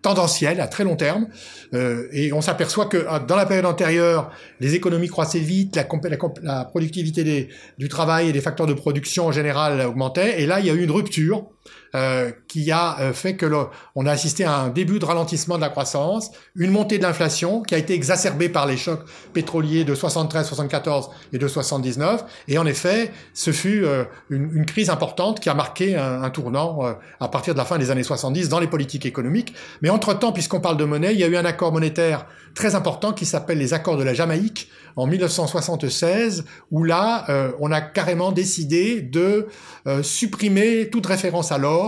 tendanciel 0.01 0.61
à 0.61 0.67
très 0.67 0.83
long 0.85 0.95
terme, 0.95 1.27
et 1.73 2.31
on 2.31 2.41
s'aperçoit 2.41 2.85
que 2.85 3.05
dans 3.25 3.35
la 3.35 3.45
période 3.45 3.65
antérieure, 3.65 4.31
les 4.59 4.75
économies 4.75 5.07
croissaient 5.07 5.39
vite, 5.39 5.75
la, 5.75 5.85
la, 6.09 6.17
la 6.41 6.65
productivité 6.65 7.49
du 7.77 7.87
travail 7.89 8.29
et 8.29 8.31
des 8.31 8.41
facteurs 8.41 8.67
de 8.67 8.73
production 8.73 9.27
en 9.27 9.31
général 9.31 9.85
augmentait, 9.85 10.41
et 10.41 10.45
là 10.45 10.59
il 10.59 10.65
y 10.65 10.69
a 10.69 10.73
eu 10.73 10.83
une 10.83 10.91
rupture 10.91 11.47
euh, 11.95 12.31
qui 12.49 12.69
a 12.71 12.99
euh, 12.99 13.13
fait 13.13 13.35
que 13.35 13.45
on 13.95 14.05
a 14.05 14.11
assisté 14.11 14.43
à 14.43 14.57
un 14.57 14.67
début 14.67 14.99
de 14.99 15.05
ralentissement 15.05 15.55
de 15.55 15.61
la 15.61 15.69
croissance, 15.69 16.31
une 16.55 16.71
montée 16.71 16.97
de 16.97 17.03
l'inflation 17.03 17.61
qui 17.61 17.75
a 17.75 17.77
été 17.77 17.93
exacerbée 17.93 18.49
par 18.49 18.65
les 18.65 18.75
chocs 18.75 19.05
pétroliers 19.31 19.85
de 19.85 19.95
73, 19.95 20.45
74 20.45 21.09
et 21.31 21.37
de 21.37 21.47
79. 21.47 22.25
Et 22.49 22.57
en 22.57 22.65
effet, 22.65 23.11
ce 23.33 23.51
fut 23.51 23.85
euh, 23.85 24.03
une, 24.29 24.51
une, 24.53 24.65
crise 24.65 24.89
importante 24.89 25.39
qui 25.39 25.49
a 25.49 25.53
marqué 25.53 25.95
un, 25.95 26.23
un 26.23 26.29
tournant 26.29 26.79
à 27.21 27.27
partir 27.29 27.53
de 27.53 27.57
la 27.57 27.65
fin 27.65 27.77
des 27.77 27.89
années 27.89 28.03
70 28.03 28.49
dans 28.49 28.59
les 28.59 28.67
politiques 28.67 29.05
économiques. 29.05 29.53
Mais 29.81 29.89
entre-temps, 29.89 30.33
puisqu'on 30.33 30.59
parle 30.59 30.75
de 30.75 30.83
monnaie, 30.83 31.13
il 31.13 31.19
y 31.19 31.23
a 31.23 31.27
eu 31.27 31.37
un 31.37 31.45
accord 31.45 31.71
monétaire 31.71 32.25
très 32.53 32.75
important 32.75 33.13
qui 33.13 33.25
s'appelle 33.25 33.59
les 33.59 33.73
accords 33.73 33.97
de 33.97 34.03
la 34.03 34.13
Jamaïque 34.13 34.69
en 34.97 35.07
1976, 35.07 36.43
où 36.71 36.83
là, 36.83 37.53
on 37.59 37.71
a 37.71 37.81
carrément 37.81 38.31
décidé 38.31 39.01
de 39.01 39.47
supprimer 40.01 40.89
toute 40.89 41.05
référence 41.05 41.51
à 41.51 41.57
l'or 41.57 41.86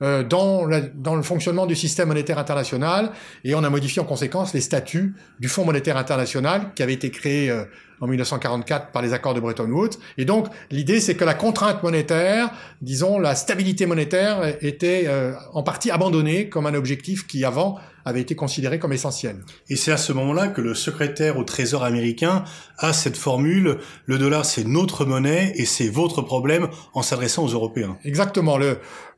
euh, 0.00 0.22
dans, 0.22 0.68
dans, 0.94 1.16
le 1.16 1.22
fonctionnement 1.22 1.66
du 1.66 1.74
système 1.74 2.06
monétaire 2.08 2.38
international 2.38 3.10
et 3.42 3.56
on 3.56 3.64
a 3.64 3.70
modifié 3.70 4.00
en 4.00 4.04
conséquence 4.04 4.54
les 4.54 4.60
statuts 4.60 5.16
du 5.40 5.48
Fonds 5.48 5.64
monétaire 5.64 5.96
international 5.96 6.72
qui 6.76 6.84
avait 6.84 6.92
été 6.92 7.10
créé 7.10 7.50
euh, 7.50 7.64
en 8.00 8.06
1944 8.06 8.90
par 8.92 9.02
les 9.02 9.12
accords 9.12 9.34
de 9.34 9.40
Bretton 9.40 9.70
Woods. 9.70 9.98
Et 10.16 10.24
donc 10.24 10.46
l'idée 10.70 11.00
c'est 11.00 11.14
que 11.14 11.24
la 11.24 11.34
contrainte 11.34 11.82
monétaire, 11.82 12.50
disons 12.80 13.18
la 13.18 13.34
stabilité 13.34 13.86
monétaire 13.86 14.56
était 14.60 15.04
euh, 15.06 15.32
en 15.52 15.62
partie 15.62 15.90
abandonnée 15.90 16.48
comme 16.48 16.66
un 16.66 16.74
objectif 16.74 17.26
qui 17.26 17.44
avant 17.44 17.78
avait 18.08 18.20
été 18.22 18.34
considéré 18.34 18.78
comme 18.78 18.92
essentiel. 18.92 19.36
Et 19.68 19.76
c'est 19.76 19.92
à 19.92 19.96
ce 19.96 20.12
moment-là 20.14 20.48
que 20.48 20.60
le 20.60 20.74
secrétaire 20.74 21.36
au 21.36 21.44
Trésor 21.44 21.84
américain 21.84 22.44
a 22.78 22.92
cette 22.92 23.16
formule 23.16 23.78
le 24.06 24.18
dollar 24.18 24.44
c'est 24.44 24.64
notre 24.64 25.04
monnaie 25.04 25.52
et 25.56 25.66
c'est 25.66 25.88
votre 25.88 26.22
problème 26.22 26.68
en 26.94 27.02
s'adressant 27.02 27.44
aux 27.44 27.48
Européens. 27.48 27.98
Exactement. 28.04 28.58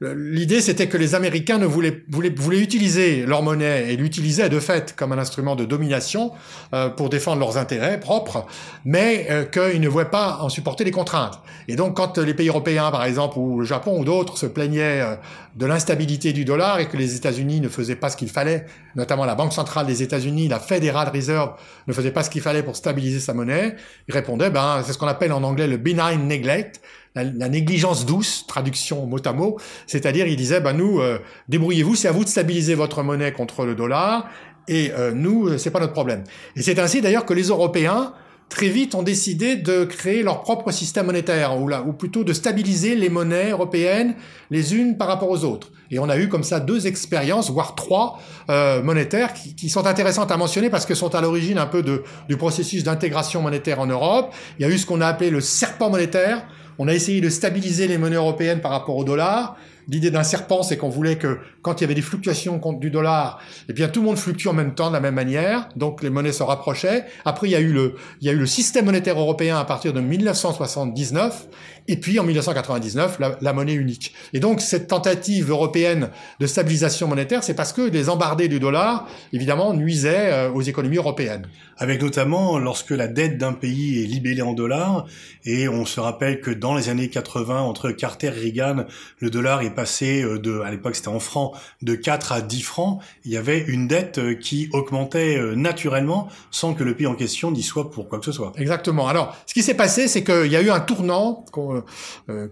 L'idée 0.00 0.60
c'était 0.60 0.88
que 0.88 0.96
les 0.96 1.14
Américains 1.14 1.58
ne 1.58 1.66
voulaient, 1.66 2.02
voulaient, 2.08 2.34
voulaient 2.34 2.60
utiliser 2.60 3.26
leur 3.26 3.42
monnaie 3.42 3.92
et 3.92 3.96
l'utilisaient 3.96 4.48
de 4.48 4.58
fait 4.58 4.94
comme 4.96 5.12
un 5.12 5.18
instrument 5.18 5.56
de 5.56 5.64
domination 5.64 6.32
euh, 6.74 6.88
pour 6.88 7.10
défendre 7.10 7.40
leurs 7.40 7.58
intérêts 7.58 8.00
propres, 8.00 8.46
mais 8.84 9.26
euh, 9.30 9.44
qu'ils 9.44 9.80
ne 9.80 9.88
voulaient 9.88 10.04
pas 10.06 10.38
en 10.40 10.48
supporter 10.48 10.84
les 10.84 10.90
contraintes. 10.90 11.40
Et 11.68 11.76
donc 11.76 11.96
quand 11.96 12.18
les 12.18 12.34
pays 12.34 12.48
européens 12.48 12.90
par 12.90 13.04
exemple 13.04 13.38
ou 13.38 13.60
le 13.60 13.66
Japon 13.66 13.98
ou 14.00 14.04
d'autres 14.04 14.36
se 14.38 14.46
plaignaient 14.46 15.00
euh, 15.00 15.16
de 15.56 15.66
l'instabilité 15.66 16.32
du 16.32 16.44
dollar 16.44 16.80
et 16.80 16.88
que 16.88 16.96
les 16.96 17.16
États-Unis 17.16 17.60
ne 17.60 17.68
faisaient 17.68 17.96
pas 17.96 18.10
ce 18.10 18.16
qu'il 18.16 18.28
fallait 18.28 18.66
notamment 18.94 19.24
la 19.24 19.34
Banque 19.34 19.52
centrale 19.52 19.86
des 19.86 20.02
États-Unis, 20.02 20.48
la 20.48 20.60
Federal 20.60 21.08
Reserve, 21.08 21.52
ne 21.86 21.92
faisait 21.92 22.10
pas 22.10 22.22
ce 22.22 22.30
qu'il 22.30 22.42
fallait 22.42 22.62
pour 22.62 22.76
stabiliser 22.76 23.20
sa 23.20 23.34
monnaie, 23.34 23.76
il 24.08 24.14
répondait, 24.14 24.50
ben, 24.50 24.82
c'est 24.84 24.92
ce 24.92 24.98
qu'on 24.98 25.06
appelle 25.06 25.32
en 25.32 25.42
anglais 25.42 25.66
le 25.66 25.76
benign 25.76 26.26
neglect, 26.26 26.80
la, 27.14 27.24
négligence 27.24 28.06
douce, 28.06 28.44
traduction 28.46 29.06
mot 29.06 29.18
à 29.24 29.32
mot, 29.32 29.58
c'est-à-dire 29.86 30.26
il 30.26 30.36
disait, 30.36 30.60
ben 30.60 30.72
nous, 30.72 31.00
euh, 31.00 31.18
débrouillez-vous, 31.48 31.96
c'est 31.96 32.08
à 32.08 32.12
vous 32.12 32.24
de 32.24 32.28
stabiliser 32.28 32.74
votre 32.74 33.02
monnaie 33.02 33.32
contre 33.32 33.64
le 33.64 33.74
dollar, 33.74 34.28
et 34.68 34.92
euh, 34.92 35.12
nous, 35.12 35.48
euh, 35.48 35.58
c'est 35.58 35.70
pas 35.70 35.80
notre 35.80 35.92
problème. 35.92 36.22
Et 36.54 36.62
c'est 36.62 36.78
ainsi 36.78 37.00
d'ailleurs 37.00 37.26
que 37.26 37.34
les 37.34 37.48
Européens 37.48 38.12
très 38.50 38.68
vite 38.68 38.94
ont 38.94 39.02
décidé 39.02 39.56
de 39.56 39.84
créer 39.84 40.22
leur 40.22 40.42
propre 40.42 40.72
système 40.72 41.06
monétaire, 41.06 41.56
ou, 41.58 41.92
plutôt 41.92 42.24
de 42.24 42.34
stabiliser 42.34 42.96
les 42.96 43.08
monnaies 43.08 43.52
européennes 43.52 44.14
les 44.50 44.74
unes 44.74 44.98
par 44.98 45.08
rapport 45.08 45.30
aux 45.30 45.44
autres. 45.44 45.70
Et 45.90 45.98
on 45.98 46.08
a 46.08 46.18
eu 46.18 46.28
comme 46.28 46.44
ça 46.44 46.60
deux 46.60 46.86
expériences, 46.86 47.50
voire 47.50 47.74
trois 47.74 48.20
euh, 48.50 48.82
monétaires, 48.82 49.32
qui, 49.32 49.54
qui, 49.54 49.70
sont 49.70 49.86
intéressantes 49.86 50.30
à 50.30 50.36
mentionner 50.36 50.68
parce 50.68 50.84
qu'elles 50.84 50.96
sont 50.96 51.14
à 51.14 51.20
l'origine 51.20 51.58
un 51.58 51.66
peu 51.66 51.82
de, 51.82 52.02
du 52.28 52.36
processus 52.36 52.84
d'intégration 52.84 53.40
monétaire 53.40 53.80
en 53.80 53.86
Europe. 53.86 54.34
Il 54.58 54.66
y 54.66 54.70
a 54.70 54.72
eu 54.72 54.78
ce 54.78 54.84
qu'on 54.84 55.00
a 55.00 55.06
appelé 55.06 55.30
le 55.30 55.40
serpent 55.40 55.88
monétaire. 55.88 56.44
On 56.78 56.88
a 56.88 56.94
essayé 56.94 57.20
de 57.20 57.28
stabiliser 57.28 57.86
les 57.88 57.98
monnaies 57.98 58.16
européennes 58.16 58.60
par 58.60 58.72
rapport 58.72 58.96
au 58.96 59.04
dollar. 59.04 59.56
L'idée 59.90 60.12
d'un 60.12 60.22
serpent, 60.22 60.62
c'est 60.62 60.76
qu'on 60.76 60.88
voulait 60.88 61.16
que 61.16 61.38
quand 61.62 61.80
il 61.80 61.80
y 61.80 61.84
avait 61.84 61.94
des 61.94 62.02
fluctuations 62.02 62.60
contre 62.60 62.78
du 62.78 62.90
dollar, 62.90 63.40
eh 63.68 63.72
bien 63.72 63.88
tout 63.88 64.00
le 64.00 64.06
monde 64.06 64.18
fluctue 64.18 64.46
en 64.46 64.52
même 64.52 64.74
temps 64.74 64.88
de 64.88 64.94
la 64.94 65.00
même 65.00 65.16
manière, 65.16 65.68
donc 65.74 66.04
les 66.04 66.10
monnaies 66.10 66.30
se 66.30 66.44
rapprochaient. 66.44 67.06
Après, 67.24 67.48
il 67.48 67.50
y 67.50 67.56
a 67.56 67.60
eu 67.60 67.72
le, 67.72 67.96
il 68.20 68.26
y 68.28 68.30
a 68.30 68.32
eu 68.32 68.38
le 68.38 68.46
système 68.46 68.84
monétaire 68.84 69.18
européen 69.18 69.58
à 69.58 69.64
partir 69.64 69.92
de 69.92 70.00
1979, 70.00 71.48
et 71.88 71.96
puis 71.96 72.20
en 72.20 72.24
1999, 72.24 73.18
la, 73.18 73.36
la 73.40 73.52
monnaie 73.52 73.74
unique. 73.74 74.14
Et 74.32 74.38
donc 74.38 74.60
cette 74.60 74.86
tentative 74.86 75.50
européenne 75.50 76.10
de 76.38 76.46
stabilisation 76.46 77.08
monétaire, 77.08 77.42
c'est 77.42 77.54
parce 77.54 77.72
que 77.72 77.82
les 77.82 78.08
embardés 78.08 78.46
du 78.46 78.60
dollar, 78.60 79.08
évidemment, 79.32 79.74
nuisaient 79.74 80.32
euh, 80.32 80.52
aux 80.52 80.62
économies 80.62 80.98
européennes. 80.98 81.48
Avec 81.78 82.00
notamment 82.00 82.58
lorsque 82.58 82.90
la 82.90 83.08
dette 83.08 83.38
d'un 83.38 83.54
pays 83.54 84.04
est 84.04 84.06
libellée 84.06 84.42
en 84.42 84.52
dollars, 84.52 85.06
et 85.44 85.68
on 85.68 85.84
se 85.84 85.98
rappelle 85.98 86.40
que 86.40 86.52
dans 86.52 86.76
les 86.76 86.90
années 86.90 87.08
80, 87.08 87.60
entre 87.60 87.90
Carter 87.90 88.28
et 88.28 88.30
Reagan, 88.30 88.84
le 89.18 89.30
dollar 89.30 89.62
est 89.62 89.79
euh, 90.02 90.38
de, 90.38 90.60
à 90.60 90.70
l'époque 90.70 90.96
c'était 90.96 91.08
en 91.08 91.20
francs, 91.20 91.54
de 91.82 91.94
4 91.94 92.32
à 92.32 92.40
10 92.40 92.62
francs, 92.62 93.00
il 93.24 93.32
y 93.32 93.36
avait 93.36 93.60
une 93.60 93.88
dette 93.88 94.18
euh, 94.18 94.34
qui 94.34 94.68
augmentait 94.72 95.36
euh, 95.38 95.54
naturellement 95.54 96.28
sans 96.50 96.74
que 96.74 96.84
le 96.84 96.94
pays 96.94 97.06
en 97.06 97.14
question 97.14 97.50
n'y 97.50 97.62
soit 97.62 97.90
pour 97.90 98.08
quoi 98.08 98.18
que 98.18 98.24
ce 98.24 98.32
soit. 98.32 98.52
Exactement. 98.56 99.08
Alors, 99.08 99.36
ce 99.46 99.54
qui 99.54 99.62
s'est 99.62 99.74
passé, 99.74 100.08
c'est 100.08 100.24
qu'il 100.24 100.46
y 100.46 100.56
a 100.56 100.62
eu 100.62 100.70
un 100.70 100.80
tournant 100.80 101.44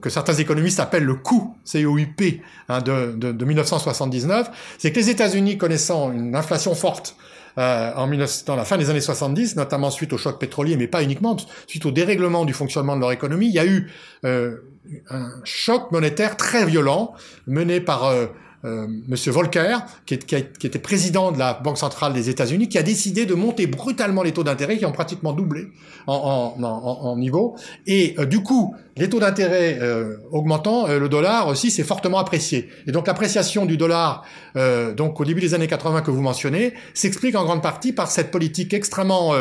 que 0.01 0.11
certains 0.11 0.35
économistes 0.35 0.81
appellent 0.81 1.05
le 1.05 1.15
coût, 1.15 1.57
COUP, 1.71 2.23
hein, 2.69 2.81
de, 2.81 3.13
de, 3.13 3.33
de 3.33 3.45
1979. 3.45 4.51
C'est 4.79 4.93
que 4.93 4.99
les 4.99 5.11
États-Unis, 5.11 5.59
connaissant 5.59 6.13
une 6.13 6.35
inflation 6.35 6.75
forte, 6.75 7.17
euh, 7.59 7.93
en 7.97 8.09
19, 8.09 8.45
dans 8.47 8.57
la 8.57 8.65
fin 8.65 8.79
des 8.79 8.89
années 8.89 9.01
70, 9.01 9.57
notamment 9.57 9.91
suite 9.91 10.13
au 10.13 10.19
choc 10.19 10.39
pétrolier, 10.39 10.77
mais 10.77 10.87
pas 10.87 11.03
uniquement, 11.03 11.37
suite 11.67 11.85
au 11.87 11.91
dérèglement 11.91 12.45
du 12.45 12.53
fonctionnement 12.53 12.95
de 12.95 13.01
leur 13.01 13.13
économie, 13.13 13.49
il 13.49 13.55
y 13.55 13.59
a 13.59 13.67
eu 13.67 13.91
euh, 14.25 14.59
un 15.11 15.31
choc 15.45 15.91
monétaire 15.91 16.37
très 16.37 16.65
violent 16.65 17.15
mené 17.47 17.81
par 17.81 18.05
euh, 18.05 18.27
Monsieur 18.65 19.31
Volcker, 19.31 19.79
qui, 20.05 20.15
était 20.15 20.79
président 20.81 21.31
de 21.31 21.39
la 21.39 21.55
Banque 21.55 21.79
centrale 21.79 22.13
des 22.13 22.29
États-Unis, 22.29 22.69
qui 22.69 22.77
a 22.77 22.83
décidé 22.83 23.25
de 23.25 23.35
monter 23.35 23.69
brutalement 23.69 24.23
les 24.23 24.33
taux 24.33 24.43
d'intérêt, 24.43 24.79
qui 24.79 24.85
ont 24.85 24.93
pratiquement 24.93 25.33
doublé 25.33 25.69
en, 26.07 27.17
niveau. 27.17 27.57
Et 27.87 28.15
euh, 28.19 28.27
du 28.27 28.43
coup, 28.43 28.75
les 28.97 29.09
taux 29.09 29.21
d'intérêt 29.21 29.79
euh, 29.81 30.17
augmentant, 30.33 30.89
le 30.89 31.09
dollar 31.09 31.47
aussi 31.49 31.71
s'est 31.71 31.85
fortement 31.85 32.19
apprécié. 32.19 32.69
Et 32.87 32.93
donc 32.93 33.07
l'appréciation 33.07 33.65
du 33.65 33.77
dollar, 33.77 34.25
donc 34.97 35.21
au 35.21 35.25
début 35.25 35.41
des 35.41 35.55
années 35.55 35.69
80 35.69 36.03
que 36.03 36.11
vous 36.11 36.21
mentionnez, 36.21 36.75
s'explique 36.95 37.37
en 37.37 37.45
grande 37.45 37.63
partie 37.63 37.93
par 37.93 38.11
cette 38.11 38.31
politique 38.33 38.75
extrêmement 38.75 39.35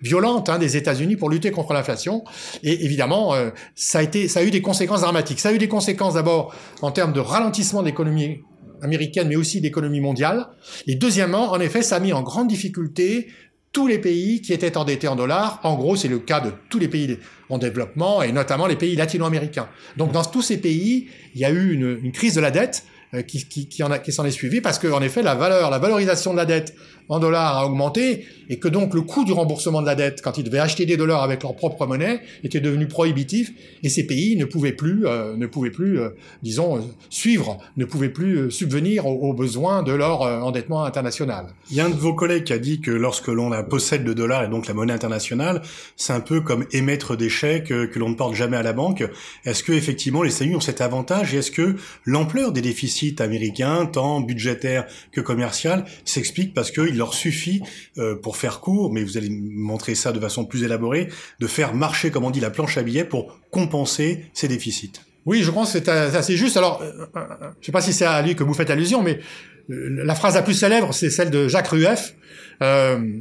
violente 0.00 0.48
hein, 0.48 0.58
des 0.58 0.76
États-Unis 0.78 1.16
pour 1.16 1.28
lutter 1.28 1.50
contre 1.50 1.74
l'inflation. 1.74 2.24
Et 2.62 2.84
évidemment, 2.84 3.34
ça 3.74 3.98
a 3.98 4.02
été, 4.02 4.28
ça 4.28 4.40
a 4.40 4.42
eu 4.44 4.50
des 4.50 4.62
conséquences 4.62 5.02
dramatiques. 5.02 5.40
Ça 5.40 5.50
a 5.50 5.52
eu 5.52 5.58
des 5.58 5.68
conséquences 5.68 6.14
d'abord 6.14 6.54
en 6.80 6.90
termes 6.90 7.12
de 7.12 7.20
ralentissement 7.20 7.82
de 7.82 7.86
l'économie 7.86 8.40
américaine, 8.82 9.28
mais 9.28 9.36
aussi 9.36 9.60
d'économie 9.60 10.00
mondiale. 10.00 10.48
Et 10.86 10.94
deuxièmement, 10.96 11.50
en 11.52 11.60
effet, 11.60 11.82
ça 11.82 11.96
a 11.96 12.00
mis 12.00 12.12
en 12.12 12.22
grande 12.22 12.48
difficulté 12.48 13.28
tous 13.72 13.86
les 13.86 13.98
pays 13.98 14.42
qui 14.42 14.52
étaient 14.52 14.76
endettés 14.76 15.08
en 15.08 15.16
dollars. 15.16 15.60
En 15.62 15.76
gros, 15.76 15.96
c'est 15.96 16.08
le 16.08 16.18
cas 16.18 16.40
de 16.40 16.52
tous 16.68 16.78
les 16.78 16.88
pays 16.88 17.18
en 17.48 17.58
développement 17.58 18.22
et 18.22 18.32
notamment 18.32 18.66
les 18.66 18.76
pays 18.76 18.96
latino-américains. 18.96 19.68
Donc, 19.96 20.12
dans 20.12 20.24
tous 20.24 20.42
ces 20.42 20.58
pays, 20.58 21.08
il 21.34 21.40
y 21.40 21.44
a 21.44 21.50
eu 21.50 21.72
une, 21.72 22.12
crise 22.12 22.34
de 22.34 22.40
la 22.40 22.50
dette 22.50 22.84
euh, 23.14 23.22
qui, 23.22 23.68
s'en 24.12 24.24
est 24.24 24.30
suivi 24.30 24.60
parce 24.60 24.78
que, 24.78 24.88
en 24.88 25.00
effet, 25.00 25.22
la 25.22 25.34
valeur, 25.34 25.70
la 25.70 25.78
valorisation 25.78 26.32
de 26.32 26.36
la 26.36 26.44
dette 26.44 26.74
en 27.08 27.18
dollars 27.18 27.58
a 27.58 27.66
augmenté 27.66 28.26
et 28.48 28.58
que 28.58 28.68
donc 28.68 28.94
le 28.94 29.02
coût 29.02 29.24
du 29.24 29.32
remboursement 29.32 29.80
de 29.80 29.86
la 29.86 29.94
dette, 29.94 30.20
quand 30.22 30.36
ils 30.38 30.44
devaient 30.44 30.58
acheter 30.58 30.84
des 30.84 30.96
dollars 30.96 31.22
avec 31.22 31.42
leur 31.42 31.56
propre 31.56 31.86
monnaie, 31.86 32.20
était 32.44 32.60
devenu 32.60 32.86
prohibitif 32.86 33.52
et 33.82 33.88
ces 33.88 34.06
pays 34.06 34.36
ne 34.36 34.44
pouvaient 34.44 34.72
plus, 34.72 35.06
euh, 35.06 35.36
ne 35.36 35.46
pouvaient 35.46 35.70
plus, 35.70 35.98
euh, 35.98 36.10
disons, 36.42 36.76
euh, 36.76 36.80
suivre, 37.08 37.58
ne 37.76 37.84
pouvaient 37.84 38.10
plus 38.10 38.50
subvenir 38.50 39.06
aux, 39.06 39.32
besoins 39.32 39.82
de 39.82 39.92
leur 39.92 40.20
endettement 40.20 40.84
international. 40.84 41.46
Il 41.70 41.76
y 41.76 41.80
a 41.80 41.86
un 41.86 41.90
de 41.90 41.94
vos 41.94 42.12
collègues 42.12 42.44
qui 42.44 42.52
a 42.52 42.58
dit 42.58 42.80
que 42.80 42.90
lorsque 42.90 43.28
l'on 43.28 43.50
possède 43.64 44.04
le 44.04 44.14
dollar 44.14 44.44
et 44.44 44.48
donc 44.48 44.66
la 44.66 44.74
monnaie 44.74 44.92
internationale, 44.92 45.62
c'est 45.96 46.12
un 46.12 46.20
peu 46.20 46.42
comme 46.42 46.66
émettre 46.72 47.16
des 47.16 47.30
chèques 47.30 47.68
que 47.68 47.98
l'on 47.98 48.10
ne 48.10 48.14
porte 48.14 48.34
jamais 48.34 48.58
à 48.58 48.62
la 48.62 48.74
banque. 48.74 49.04
Est-ce 49.46 49.62
que 49.62 49.72
effectivement 49.72 50.22
les 50.22 50.34
États-Unis 50.34 50.56
ont 50.56 50.60
cet 50.60 50.82
avantage 50.82 51.34
et 51.34 51.38
est-ce 51.38 51.50
que 51.50 51.76
l'ampleur 52.04 52.52
des 52.52 52.60
déficits 52.60 53.16
américains, 53.20 53.86
tant 53.86 54.20
budgétaires 54.20 54.86
que 55.12 55.22
commercial, 55.22 55.86
s'explique 56.04 56.52
parce 56.52 56.70
qu'ils 56.92 56.98
leur 56.98 57.14
suffit, 57.14 57.62
euh, 57.96 58.14
pour 58.14 58.36
faire 58.36 58.60
court, 58.60 58.92
mais 58.92 59.02
vous 59.02 59.16
allez 59.16 59.30
montrer 59.30 59.94
ça 59.94 60.12
de 60.12 60.20
façon 60.20 60.44
plus 60.44 60.62
élaborée, 60.62 61.08
de 61.40 61.46
faire 61.46 61.74
marcher, 61.74 62.10
comme 62.10 62.24
on 62.24 62.30
dit, 62.30 62.40
la 62.40 62.50
planche 62.50 62.76
à 62.76 62.82
billets 62.82 63.04
pour 63.04 63.40
compenser 63.50 64.26
ces 64.34 64.46
déficits. 64.46 64.92
Oui, 65.24 65.42
je 65.42 65.50
pense 65.50 65.72
que 65.72 65.78
c'est 65.78 65.88
assez 65.88 66.36
juste. 66.36 66.56
Alors, 66.56 66.82
euh, 66.82 67.06
euh, 67.16 67.20
je 67.60 67.66
sais 67.66 67.72
pas 67.72 67.80
si 67.80 67.92
c'est 67.92 68.04
à 68.04 68.20
lui 68.22 68.34
que 68.34 68.44
vous 68.44 68.54
faites 68.54 68.70
allusion, 68.70 69.02
mais 69.02 69.20
la 69.68 70.14
phrase 70.14 70.34
la 70.34 70.42
plus 70.42 70.54
célèbre, 70.54 70.92
c'est 70.92 71.08
celle 71.08 71.30
de 71.30 71.48
Jacques 71.48 71.68
Rueff, 71.68 72.14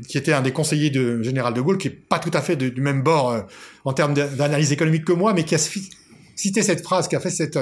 qui 0.08 0.18
était 0.18 0.34
un 0.34 0.42
des 0.42 0.51
conseillers 0.51 0.90
de 0.90 1.22
général 1.22 1.54
de 1.54 1.62
Gaulle, 1.62 1.78
qui 1.78 1.88
est 1.88 1.92
pas 1.92 2.18
tout 2.20 2.32
à 2.34 2.42
fait 2.42 2.56
du 2.56 2.82
même 2.82 3.04
bord 3.04 3.46
en 3.86 3.94
termes 3.94 4.16
d'analyse 4.16 4.72
économique 4.72 5.06
que 5.06 5.13
moi, 5.13 5.34
mais 5.34 5.46
qui 5.46 5.54
a 5.54 5.60
cité 6.36 6.63
cette 6.63 6.82
phrase, 6.82 7.08
qui 7.08 7.16
a 7.16 7.20
fait 7.20 7.30
cette, 7.30 7.60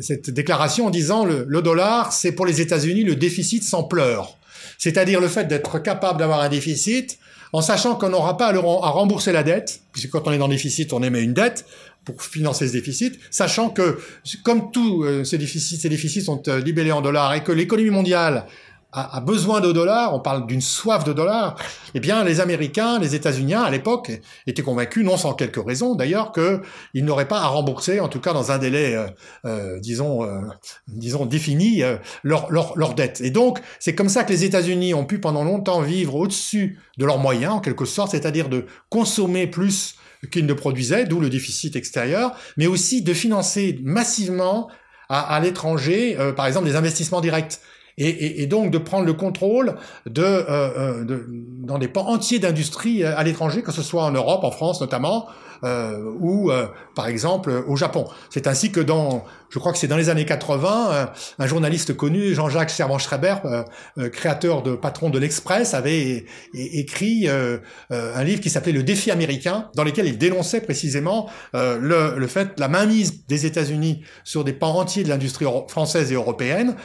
cette 0.00 0.30
déclaration 0.30 0.86
en 0.86 0.90
disant 0.90 1.26
le, 1.26 1.44
le 1.46 1.62
dollar, 1.62 2.12
c'est 2.12 2.32
pour 2.32 2.46
les 2.46 2.62
États-Unis 2.62 3.04
le 3.04 3.16
déficit 3.16 3.62
sans 3.62 3.84
pleurs. 3.84 4.35
C'est-à-dire 4.78 5.20
le 5.20 5.28
fait 5.28 5.46
d'être 5.46 5.78
capable 5.78 6.18
d'avoir 6.18 6.40
un 6.40 6.48
déficit 6.48 7.18
en 7.52 7.62
sachant 7.62 7.94
qu'on 7.94 8.10
n'aura 8.10 8.36
pas 8.36 8.48
à, 8.48 8.90
rembourser 8.90 9.32
la 9.32 9.42
dette, 9.42 9.80
puisque 9.92 10.10
quand 10.10 10.26
on 10.26 10.32
est 10.32 10.38
dans 10.38 10.48
déficit, 10.48 10.92
on 10.92 11.02
émet 11.02 11.22
une 11.22 11.34
dette 11.34 11.64
pour 12.04 12.22
financer 12.22 12.68
ce 12.68 12.72
déficit, 12.72 13.18
sachant 13.30 13.70
que 13.70 13.98
comme 14.44 14.70
tous 14.70 15.04
euh, 15.04 15.24
ces 15.24 15.38
déficits, 15.38 15.76
ces 15.76 15.88
déficits 15.88 16.22
sont 16.22 16.42
euh, 16.48 16.60
libellés 16.60 16.92
en 16.92 17.00
dollars 17.00 17.34
et 17.34 17.42
que 17.42 17.52
l'économie 17.52 17.90
mondiale 17.90 18.46
a, 18.92 19.20
besoin 19.20 19.60
de 19.60 19.72
dollars, 19.72 20.14
on 20.14 20.20
parle 20.20 20.46
d'une 20.46 20.60
soif 20.60 21.04
de 21.04 21.12
dollars, 21.12 21.56
eh 21.94 22.00
bien 22.00 22.24
les 22.24 22.40
Américains, 22.40 22.98
les 22.98 23.14
États-Unis 23.14 23.54
à 23.54 23.70
l'époque 23.70 24.10
étaient 24.46 24.62
convaincus, 24.62 25.04
non 25.04 25.16
sans 25.16 25.34
quelques 25.34 25.64
raisons 25.64 25.94
d'ailleurs, 25.94 26.32
qu'ils 26.32 27.04
n'auraient 27.04 27.28
pas 27.28 27.40
à 27.40 27.46
rembourser, 27.46 28.00
en 28.00 28.08
tout 28.08 28.20
cas 28.20 28.32
dans 28.32 28.52
un 28.52 28.58
délai, 28.58 28.94
euh, 28.94 29.06
euh 29.44 29.80
disons, 29.80 30.24
euh, 30.24 30.40
disons 30.88 31.26
défini, 31.26 31.82
euh, 31.82 31.96
leur, 32.22 32.94
dette. 32.94 33.20
Et 33.20 33.30
donc 33.30 33.60
c'est 33.78 33.94
comme 33.94 34.08
ça 34.08 34.24
que 34.24 34.32
les 34.32 34.44
États-Unis 34.44 34.94
ont 34.94 35.04
pu 35.04 35.20
pendant 35.20 35.44
longtemps 35.44 35.82
vivre 35.82 36.14
au-dessus 36.14 36.78
de 36.96 37.04
leurs 37.04 37.18
moyens, 37.18 37.54
en 37.54 37.60
quelque 37.60 37.84
sorte, 37.84 38.12
c'est-à-dire 38.12 38.48
de 38.48 38.66
consommer 38.88 39.46
plus 39.46 39.96
qu'ils 40.32 40.46
ne 40.46 40.54
produisaient, 40.54 41.04
d'où 41.04 41.20
le 41.20 41.28
déficit 41.28 41.76
extérieur, 41.76 42.34
mais 42.56 42.66
aussi 42.66 43.02
de 43.02 43.12
financer 43.12 43.78
massivement 43.82 44.70
à, 45.08 45.34
à 45.34 45.40
l'étranger, 45.40 46.16
par 46.36 46.46
exemple, 46.46 46.66
des 46.66 46.74
investissements 46.74 47.20
directs 47.20 47.60
et, 47.98 48.46
donc 48.46 48.70
de 48.70 48.78
prendre 48.78 49.06
le 49.06 49.14
contrôle 49.14 49.76
de, 50.06 50.22
euh, 50.22 51.04
euh 51.08 51.24
dans 51.66 51.78
des 51.78 51.88
pans 51.88 52.06
entiers 52.06 52.38
d'industrie 52.38 53.02
euh, 53.02 53.16
à 53.16 53.24
l'étranger, 53.24 53.62
que 53.62 53.72
ce 53.72 53.82
soit 53.82 54.04
en 54.04 54.12
Europe, 54.12 54.44
en 54.44 54.50
France 54.50 54.80
notamment, 54.80 55.26
euh, 55.64 56.02
ou 56.20 56.50
euh, 56.50 56.66
par 56.94 57.08
exemple 57.08 57.64
au 57.66 57.76
Japon. 57.76 58.06
C'est 58.30 58.46
ainsi 58.46 58.70
que 58.70 58.80
dans, 58.80 59.24
je 59.50 59.58
crois 59.58 59.72
que 59.72 59.78
c'est 59.78 59.86
dans 59.86 59.96
les 59.96 60.08
années 60.08 60.24
80, 60.24 60.88
euh, 60.90 61.06
un 61.38 61.46
journaliste 61.46 61.96
connu, 61.96 62.34
Jean-Jacques 62.34 62.70
Servan-Schreiber, 62.70 63.36
créateur 64.12 64.62
de 64.62 64.74
patron 64.74 65.10
de 65.10 65.18
l'Express, 65.18 65.74
avait 65.74 66.26
écrit 66.54 67.28
un 67.28 68.24
livre 68.24 68.40
qui 68.40 68.50
s'appelait 68.50 68.72
Le 68.72 68.82
défi 68.82 69.10
américain, 69.10 69.70
dans 69.74 69.84
lequel 69.84 70.06
il 70.06 70.18
dénonçait 70.18 70.60
précisément 70.60 71.28
le, 71.54 72.14
le, 72.16 72.26
fait, 72.26 72.58
la 72.58 72.68
mainmise 72.68 73.26
des 73.26 73.46
États-Unis 73.46 74.02
sur 74.24 74.44
des 74.44 74.52
pans 74.52 74.78
entiers 74.78 75.04
de 75.04 75.08
l'industrie 75.08 75.46
française 75.68 76.12
et 76.12 76.14
européenne, 76.14 76.76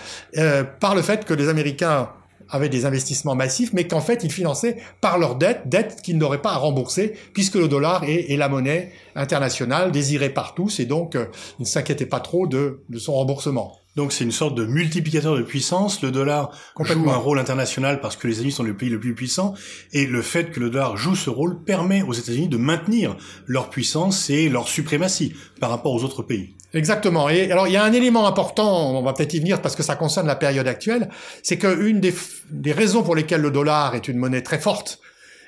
par 0.79 0.95
le 0.95 1.01
fait 1.01 1.25
que 1.25 1.33
les 1.33 1.49
Américains 1.49 2.09
avaient 2.51 2.69
des 2.69 2.85
investissements 2.85 3.35
massifs, 3.35 3.73
mais 3.73 3.87
qu'en 3.87 4.01
fait, 4.01 4.23
ils 4.23 4.31
finançaient 4.31 4.77
par 4.99 5.17
leur 5.17 5.35
dette, 5.35 5.61
dette 5.65 6.01
qu'ils 6.01 6.17
n'auraient 6.17 6.41
pas 6.41 6.51
à 6.51 6.57
rembourser, 6.57 7.13
puisque 7.33 7.55
le 7.55 7.67
dollar 7.67 8.03
est, 8.03 8.35
la 8.37 8.49
monnaie 8.49 8.91
internationale 9.15 9.91
désirée 9.91 10.29
par 10.29 10.53
tous, 10.53 10.79
et 10.79 10.85
donc 10.85 11.15
euh, 11.15 11.25
ils 11.59 11.63
ne 11.63 11.67
s'inquiétaient 11.67 12.05
pas 12.05 12.19
trop 12.19 12.47
de 12.47 12.81
son 12.97 13.13
remboursement. 13.13 13.80
Donc 13.95 14.13
c'est 14.13 14.23
une 14.23 14.31
sorte 14.31 14.55
de 14.55 14.65
multiplicateur 14.65 15.35
de 15.35 15.41
puissance. 15.41 16.01
Le 16.01 16.11
dollar 16.11 16.51
joue 16.79 17.09
un 17.09 17.17
rôle 17.17 17.39
international 17.39 17.99
parce 17.99 18.15
que 18.15 18.27
les 18.27 18.35
États-Unis 18.35 18.53
sont 18.53 18.63
le 18.63 18.75
pays 18.75 18.89
le 18.89 18.99
plus 18.99 19.13
puissant, 19.13 19.53
et 19.91 20.07
le 20.07 20.21
fait 20.21 20.51
que 20.51 20.59
le 20.59 20.69
dollar 20.69 20.95
joue 20.95 21.15
ce 21.15 21.29
rôle 21.29 21.63
permet 21.63 22.01
aux 22.01 22.13
États-Unis 22.13 22.47
de 22.47 22.57
maintenir 22.57 23.17
leur 23.47 23.69
puissance 23.69 24.29
et 24.29 24.49
leur 24.49 24.67
suprématie 24.67 25.33
par 25.59 25.69
rapport 25.69 25.93
aux 25.93 26.03
autres 26.03 26.23
pays. 26.23 26.55
Exactement. 26.73 27.27
Et 27.29 27.51
alors 27.51 27.67
il 27.67 27.73
y 27.73 27.77
a 27.77 27.83
un 27.83 27.91
élément 27.91 28.27
important, 28.27 28.97
on 28.97 29.01
va 29.01 29.11
peut-être 29.11 29.33
y 29.33 29.39
venir 29.39 29.61
parce 29.61 29.75
que 29.75 29.83
ça 29.83 29.95
concerne 29.95 30.25
la 30.27 30.37
période 30.37 30.67
actuelle, 30.67 31.09
c'est 31.43 31.57
qu'une 31.57 31.99
des, 31.99 32.13
des 32.49 32.71
raisons 32.71 33.03
pour 33.03 33.15
lesquelles 33.15 33.41
le 33.41 33.51
dollar 33.51 33.93
est 33.95 34.07
une 34.07 34.17
monnaie 34.17 34.41
très 34.41 34.59
forte 34.59 34.99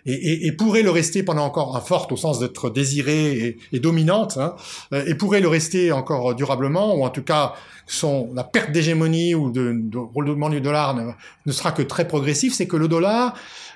et, 0.06 0.52
pourrait 0.52 0.82
le 0.82 0.90
rester 0.90 1.24
pendant 1.24 1.46
encore 1.46 1.76
un 1.76 1.82
forte 1.82 2.12
au 2.12 2.18
sens 2.18 2.40
d'être 2.40 2.70
désirée 2.70 3.58
et, 3.72 3.80
dominante, 3.80 4.38
hein, 4.38 4.56
euh, 4.94 5.04
et 5.08 5.16
pourrait 5.16 5.42
le 5.42 5.48
rester 5.48 5.92
encore 5.92 6.36
durablement, 6.36 6.96
ou 6.96 7.06
en 7.06 7.10
tout 7.10 7.24
cas 7.24 7.54
son, 7.86 8.30
la 8.34 8.44
perte 8.44 8.72
d'hégémonie 8.72 9.36
ou 9.36 9.52
de, 9.52 9.74
de 9.74 9.98
roulement 9.98 10.50
du 10.50 10.62
dollar 10.62 10.96
ne, 10.96 11.52
sera 11.52 11.72
que 11.72 11.82
très 11.82 12.08
progressif, 12.08 12.54
c'est 12.54 12.68
que 12.68 12.78
le 12.78 12.88
dollar 12.88 13.34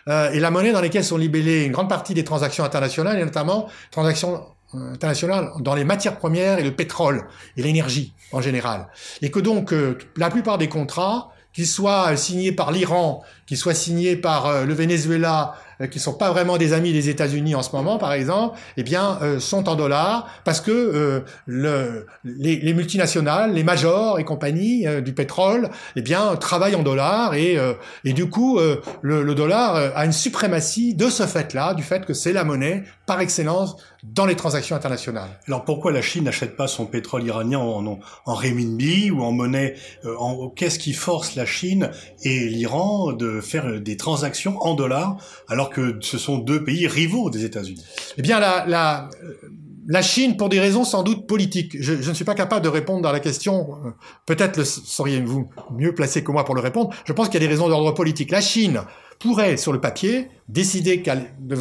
euh, 0.08 0.32
est 0.32 0.40
la 0.40 0.52
monnaie 0.52 0.72
dans 0.72 0.82
laquelle 0.82 1.04
sont 1.04 1.18
libellées 1.18 1.66
une 1.66 1.74
grande 1.74 1.90
partie 1.90 2.14
des 2.14 2.24
transactions 2.24 2.64
internationales, 2.64 3.20
et 3.20 3.24
notamment 3.24 3.68
transactions 3.92 4.46
euh, 4.76 4.94
internationales 4.94 5.52
dans 5.60 5.76
les 5.76 5.84
matières 5.84 6.18
premières 6.18 6.60
et 6.60 6.64
le 6.64 6.72
pétrole 6.72 7.28
et 7.58 7.64
l'énergie 7.64 8.14
en 8.32 8.42
général. 8.42 8.88
Et 9.22 9.32
que 9.32 9.40
donc 9.40 9.74
euh, 9.74 9.98
la 10.16 10.30
plupart 10.30 10.58
des 10.58 10.70
contrats, 10.70 11.32
qu'ils 11.54 11.68
soient 11.68 12.16
signés 12.16 12.52
par 12.52 12.72
l'Iran, 12.72 13.24
qu'ils 13.48 13.58
soient 13.58 13.74
signés 13.74 14.16
par 14.16 14.64
le 14.64 14.74
Venezuela, 14.76 15.56
qui 15.86 16.00
sont 16.00 16.14
pas 16.14 16.32
vraiment 16.32 16.58
des 16.58 16.74
amis 16.74 16.94
des 16.94 17.10
États-Unis 17.10 17.54
en 17.54 17.62
ce 17.62 17.76
moment, 17.76 17.98
par 17.98 18.14
exemple, 18.14 18.58
eh 18.78 18.84
bien, 18.84 19.20
euh, 19.22 19.40
sont 19.40 19.70
en 19.70 19.76
dollars 19.76 20.28
parce 20.44 20.62
que 20.62 20.72
euh, 20.72 21.20
le, 21.46 22.08
les, 22.24 22.58
les, 22.58 22.74
multinationales, 22.74 23.54
les 23.54 23.64
majors 23.64 24.20
et 24.20 24.24
compagnie 24.24 24.86
du 25.04 25.14
pétrole, 25.14 25.70
eh 25.96 26.02
bien, 26.02 26.36
travaillent 26.36 26.76
en 26.76 26.84
dollars 26.84 27.36
et, 27.36 27.58
et 28.04 28.14
du 28.14 28.30
coup, 28.30 28.60
le, 29.02 29.24
le, 29.24 29.36
dollar 29.36 29.76
a 29.96 30.06
une 30.06 30.12
suprématie 30.12 30.94
de 30.94 31.10
ce 31.10 31.24
fait-là, 31.24 31.74
du 31.74 31.84
fait 31.84 32.06
que 32.06 32.14
c'est 32.14 32.34
la 32.34 32.44
monnaie 32.44 32.84
par 33.06 33.20
excellence 33.22 33.78
dans 34.04 34.26
les 34.26 34.36
transactions 34.36 34.76
internationales. 34.76 35.30
Alors 35.48 35.66
pourquoi 35.66 35.92
la 35.92 36.02
Chine 36.02 36.26
n'achète 36.26 36.56
pas 36.56 36.68
son 36.68 36.86
pétrole 36.86 37.24
iranien 37.24 37.60
en, 37.60 37.86
en, 37.86 38.00
en 38.26 38.34
renminbi 38.34 39.12
ou 39.12 39.22
en 39.22 39.32
monnaie 39.32 39.76
en, 40.06 40.50
Qu'est-ce 40.50 40.80
qui 40.80 40.94
force 40.94 41.36
la 41.36 41.46
Chine 41.46 41.92
et 42.24 42.48
l'Iran 42.48 43.14
de 43.14 43.42
faire 43.42 43.80
des 43.82 43.98
transactions 43.98 44.58
en 44.62 44.76
dollars 44.76 45.18
alors 45.48 45.67
que 45.70 45.98
ce 46.02 46.18
sont 46.18 46.38
deux 46.38 46.64
pays 46.64 46.88
rivaux 46.88 47.30
des 47.30 47.46
États-Unis. 47.46 47.84
Eh 48.18 48.22
bien, 48.22 48.40
la, 48.40 50.02
Chine, 50.02 50.38
pour 50.38 50.50
des 50.50 50.60
raisons 50.60 50.84
sans 50.84 51.04
doute 51.04 51.28
politiques, 51.28 51.78
je, 51.80 51.94
ne 51.94 52.14
suis 52.14 52.26
pas 52.26 52.36
capable 52.36 52.64
de 52.64 52.70
répondre 52.70 53.08
à 53.08 53.12
la 53.12 53.20
question, 53.20 53.78
euh, 53.86 53.90
peut-être 54.26 54.64
seriez-vous 54.64 55.50
mieux 55.72 55.94
placé 55.96 56.24
que 56.24 56.32
moi 56.32 56.44
pour 56.44 56.56
le 56.56 56.62
répondre, 56.62 56.94
je 57.06 57.14
pense 57.14 57.28
qu'il 57.28 57.36
y 57.36 57.44
a 57.44 57.48
des 57.48 57.54
raisons 57.54 57.70
d'ordre 57.70 57.94
politique. 57.94 58.32
La 58.32 58.42
Chine 58.42 58.82
pourrait, 59.20 59.58
sur 59.58 59.74
le 59.74 59.82
papier, 59.82 60.30
décider 60.50 61.04
de, 61.40 61.56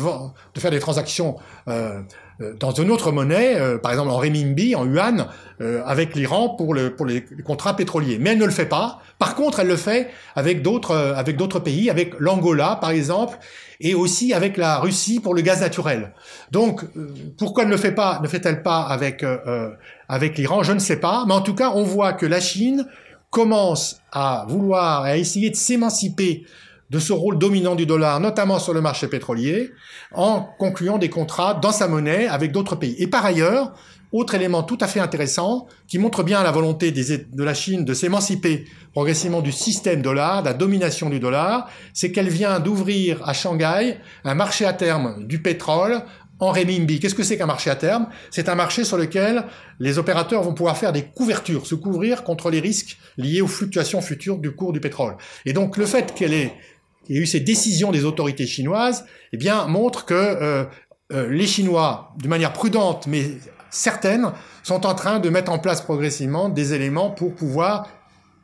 faire 0.58 0.70
des 0.70 0.78
transactions 0.78 1.36
euh, 1.68 2.02
dans 2.38 2.72
une 2.72 2.90
autre 2.90 3.12
monnaie, 3.12 3.56
euh, 3.56 3.78
par 3.78 3.92
exemple 3.92 4.10
en 4.10 4.18
renminbi, 4.18 4.74
en 4.74 4.84
yuan, 4.86 5.26
euh, 5.60 5.82
avec 5.86 6.14
l'Iran 6.14 6.50
pour, 6.50 6.74
le, 6.74 6.94
pour 6.94 7.06
les 7.06 7.24
contrats 7.44 7.74
pétroliers. 7.74 8.18
Mais 8.20 8.30
elle 8.30 8.38
ne 8.38 8.44
le 8.44 8.50
fait 8.50 8.66
pas. 8.66 9.00
Par 9.18 9.34
contre, 9.34 9.60
elle 9.60 9.68
le 9.68 9.76
fait 9.76 10.10
avec 10.34 10.62
d'autres 10.62 10.94
avec 10.94 11.36
d'autres 11.36 11.60
pays, 11.60 11.88
avec 11.88 12.14
l'Angola 12.18 12.76
par 12.80 12.90
exemple, 12.90 13.38
et 13.80 13.94
aussi 13.94 14.34
avec 14.34 14.58
la 14.58 14.78
Russie 14.78 15.20
pour 15.20 15.34
le 15.34 15.40
gaz 15.40 15.62
naturel. 15.62 16.12
Donc, 16.50 16.82
pourquoi 17.38 17.64
ne 17.64 17.70
le 17.70 17.78
fait 17.78 17.92
pas, 17.92 18.20
ne 18.22 18.28
fait-elle 18.28 18.62
pas 18.62 18.82
avec 18.82 19.24
avec 20.08 20.36
l'Iran? 20.36 20.62
Je 20.62 20.72
ne 20.72 20.78
sais 20.78 21.00
pas. 21.00 21.24
Mais 21.26 21.34
en 21.34 21.40
tout 21.40 21.54
cas, 21.54 21.70
on 21.74 21.84
voit 21.84 22.12
que 22.12 22.26
la 22.26 22.40
Chine 22.40 22.86
commence 23.30 24.00
à 24.12 24.44
vouloir, 24.48 25.02
à 25.02 25.16
essayer 25.16 25.48
de 25.48 25.56
s'émanciper 25.56 26.44
de 26.90 26.98
ce 26.98 27.12
rôle 27.12 27.38
dominant 27.38 27.74
du 27.74 27.86
dollar, 27.86 28.20
notamment 28.20 28.58
sur 28.58 28.72
le 28.72 28.80
marché 28.80 29.08
pétrolier, 29.08 29.70
en 30.14 30.40
concluant 30.58 30.98
des 30.98 31.10
contrats 31.10 31.54
dans 31.54 31.72
sa 31.72 31.88
monnaie 31.88 32.26
avec 32.26 32.52
d'autres 32.52 32.76
pays. 32.76 32.94
Et 32.98 33.08
par 33.08 33.24
ailleurs, 33.24 33.74
autre 34.12 34.34
élément 34.34 34.62
tout 34.62 34.78
à 34.80 34.86
fait 34.86 35.00
intéressant, 35.00 35.66
qui 35.88 35.98
montre 35.98 36.22
bien 36.22 36.42
la 36.42 36.52
volonté 36.52 36.92
de 36.92 37.44
la 37.44 37.54
Chine 37.54 37.84
de 37.84 37.92
s'émanciper 37.92 38.64
progressivement 38.92 39.42
du 39.42 39.52
système 39.52 40.00
dollar, 40.00 40.42
de 40.42 40.48
la 40.48 40.54
domination 40.54 41.10
du 41.10 41.18
dollar, 41.18 41.68
c'est 41.92 42.12
qu'elle 42.12 42.28
vient 42.28 42.60
d'ouvrir 42.60 43.20
à 43.28 43.32
Shanghai 43.32 43.98
un 44.24 44.34
marché 44.34 44.64
à 44.64 44.72
terme 44.72 45.26
du 45.26 45.42
pétrole 45.42 46.02
en 46.38 46.52
renminbi. 46.52 47.00
Qu'est-ce 47.00 47.14
que 47.14 47.22
c'est 47.22 47.36
qu'un 47.36 47.46
marché 47.46 47.70
à 47.70 47.76
terme? 47.76 48.08
C'est 48.30 48.48
un 48.48 48.54
marché 48.54 48.84
sur 48.84 48.96
lequel 48.96 49.44
les 49.80 49.98
opérateurs 49.98 50.42
vont 50.42 50.54
pouvoir 50.54 50.76
faire 50.76 50.92
des 50.92 51.02
couvertures, 51.02 51.66
se 51.66 51.74
couvrir 51.74 52.24
contre 52.24 52.50
les 52.50 52.60
risques 52.60 52.98
liés 53.16 53.40
aux 53.40 53.46
fluctuations 53.46 54.00
futures 54.02 54.38
du 54.38 54.52
cours 54.54 54.72
du 54.72 54.80
pétrole. 54.80 55.16
Et 55.46 55.52
donc 55.52 55.76
le 55.76 55.86
fait 55.86 56.14
qu'elle 56.14 56.34
ait 56.34 56.54
il 57.08 57.16
a 57.18 57.22
eu 57.22 57.26
ces 57.26 57.40
décisions 57.40 57.92
des 57.92 58.04
autorités 58.04 58.46
chinoises, 58.46 59.04
eh 59.32 59.36
bien, 59.36 59.66
montre 59.66 60.04
que 60.04 60.14
euh, 60.14 60.64
euh, 61.12 61.28
les 61.30 61.46
Chinois, 61.46 62.12
de 62.20 62.28
manière 62.28 62.52
prudente 62.52 63.06
mais 63.06 63.30
certaine, 63.70 64.32
sont 64.62 64.86
en 64.86 64.94
train 64.94 65.20
de 65.20 65.28
mettre 65.28 65.52
en 65.52 65.58
place 65.58 65.80
progressivement 65.80 66.48
des 66.48 66.74
éléments 66.74 67.10
pour 67.10 67.34
pouvoir 67.34 67.88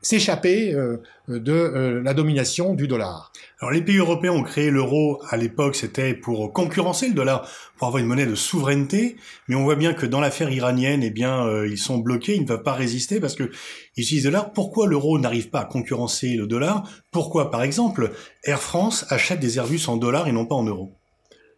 s'échapper 0.03 0.75
euh, 0.75 0.99
de 1.29 1.53
euh, 1.53 2.03
la 2.03 2.13
domination 2.13 2.75
du 2.75 2.89
dollar. 2.89 3.33
Alors 3.61 3.71
les 3.71 3.83
pays 3.83 3.99
européens 3.99 4.33
ont 4.33 4.43
créé 4.43 4.71
l'euro 4.71 5.23
à 5.31 5.37
l'époque, 5.37 5.77
c'était 5.77 6.13
pour 6.15 6.53
concurrencer 6.53 7.09
le 7.09 7.15
dollar, 7.15 7.49
pour 7.77 7.87
avoir 7.87 8.01
une 8.01 8.09
monnaie 8.09 8.27
de 8.27 8.35
souveraineté, 8.35 9.17
mais 9.49 9.55
on 9.55 9.63
voit 9.63 9.77
bien 9.77 9.95
que 9.95 10.05
dans 10.05 10.21
l'affaire 10.21 10.51
iranienne, 10.51 11.03
eh 11.03 11.11
bien 11.11 11.47
euh, 11.47 11.69
ils 11.69 11.79
sont 11.79 11.99
bloqués, 11.99 12.35
ils 12.35 12.43
ne 12.43 12.47
peuvent 12.47 12.65
pas 12.65 12.75
résister 12.75 13.21
parce 13.21 13.37
que 13.37 13.51
ils 13.97 14.03
utilisent 14.03 14.25
le 14.25 14.33
dollar. 14.33 14.53
Pourquoi 14.53 14.89
l'euro 14.89 15.19
n'arrive 15.19 15.49
pas 15.49 15.61
à 15.61 15.65
concurrencer 15.65 16.35
le 16.35 16.47
dollar? 16.47 16.83
Pourquoi 17.13 17.51
par 17.51 17.63
exemple 17.63 18.11
Air 18.45 18.61
France 18.61 19.07
achète 19.09 19.41
des 19.41 19.59
Airbus 19.59 19.83
en 19.87 19.97
dollars 19.97 20.27
et 20.27 20.33
non 20.33 20.47
pas 20.47 20.57
en 20.57 20.65
euros? 20.65 20.99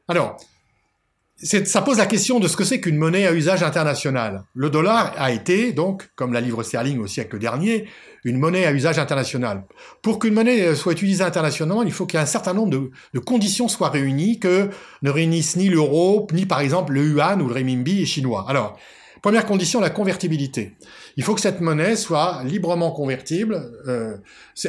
Alors, 0.07 0.37
ça 1.37 1.83
pose 1.83 1.99
la 1.99 2.07
question 2.07 2.39
de 2.39 2.47
ce 2.47 2.57
que 2.57 2.65
c'est 2.65 2.81
qu'une 2.81 2.97
monnaie 2.97 3.27
à 3.27 3.33
usage 3.33 3.63
international. 3.63 4.45
Le 4.55 4.71
dollar 4.71 5.13
a 5.17 5.33
été, 5.33 5.73
donc, 5.73 6.11
comme 6.15 6.33
la 6.33 6.41
livre 6.41 6.63
sterling 6.63 6.99
au 7.01 7.07
siècle 7.07 7.39
dernier, 7.39 7.87
une 8.25 8.39
monnaie 8.39 8.65
à 8.65 8.73
usage 8.73 8.99
international. 8.99 9.65
Pour 10.01 10.19
qu'une 10.19 10.35
monnaie 10.35 10.75
soit 10.75 10.93
utilisée 10.93 11.25
internationalement, 11.25 11.83
il 11.83 11.93
faut 11.93 12.07
qu'il 12.07 12.19
y 12.19 12.21
ait 12.21 12.23
un 12.23 12.27
certain 12.27 12.55
nombre 12.55 12.71
de, 12.71 12.91
de, 13.13 13.19
conditions 13.19 13.69
soient 13.69 13.91
réunies 13.91 14.39
que 14.39 14.71
ne 15.03 15.11
réunissent 15.11 15.57
ni 15.57 15.69
l'euro, 15.69 16.27
ni 16.33 16.47
par 16.47 16.61
exemple 16.61 16.93
le 16.93 17.05
yuan 17.05 17.43
ou 17.43 17.49
le 17.49 17.55
renminbi 17.55 18.07
chinois. 18.07 18.47
Alors, 18.49 18.79
Première 19.25 19.47
condition, 19.47 19.81
la 19.81 19.89
convertibilité. 19.89 20.77
Il 21.17 21.25
faut 21.25 21.35
que 21.35 21.41
cette 21.41 21.63
monnaie 21.63 21.97
soit 21.97 22.43
librement 22.45 22.91
convertible 22.91 23.73
euh, 23.89 24.19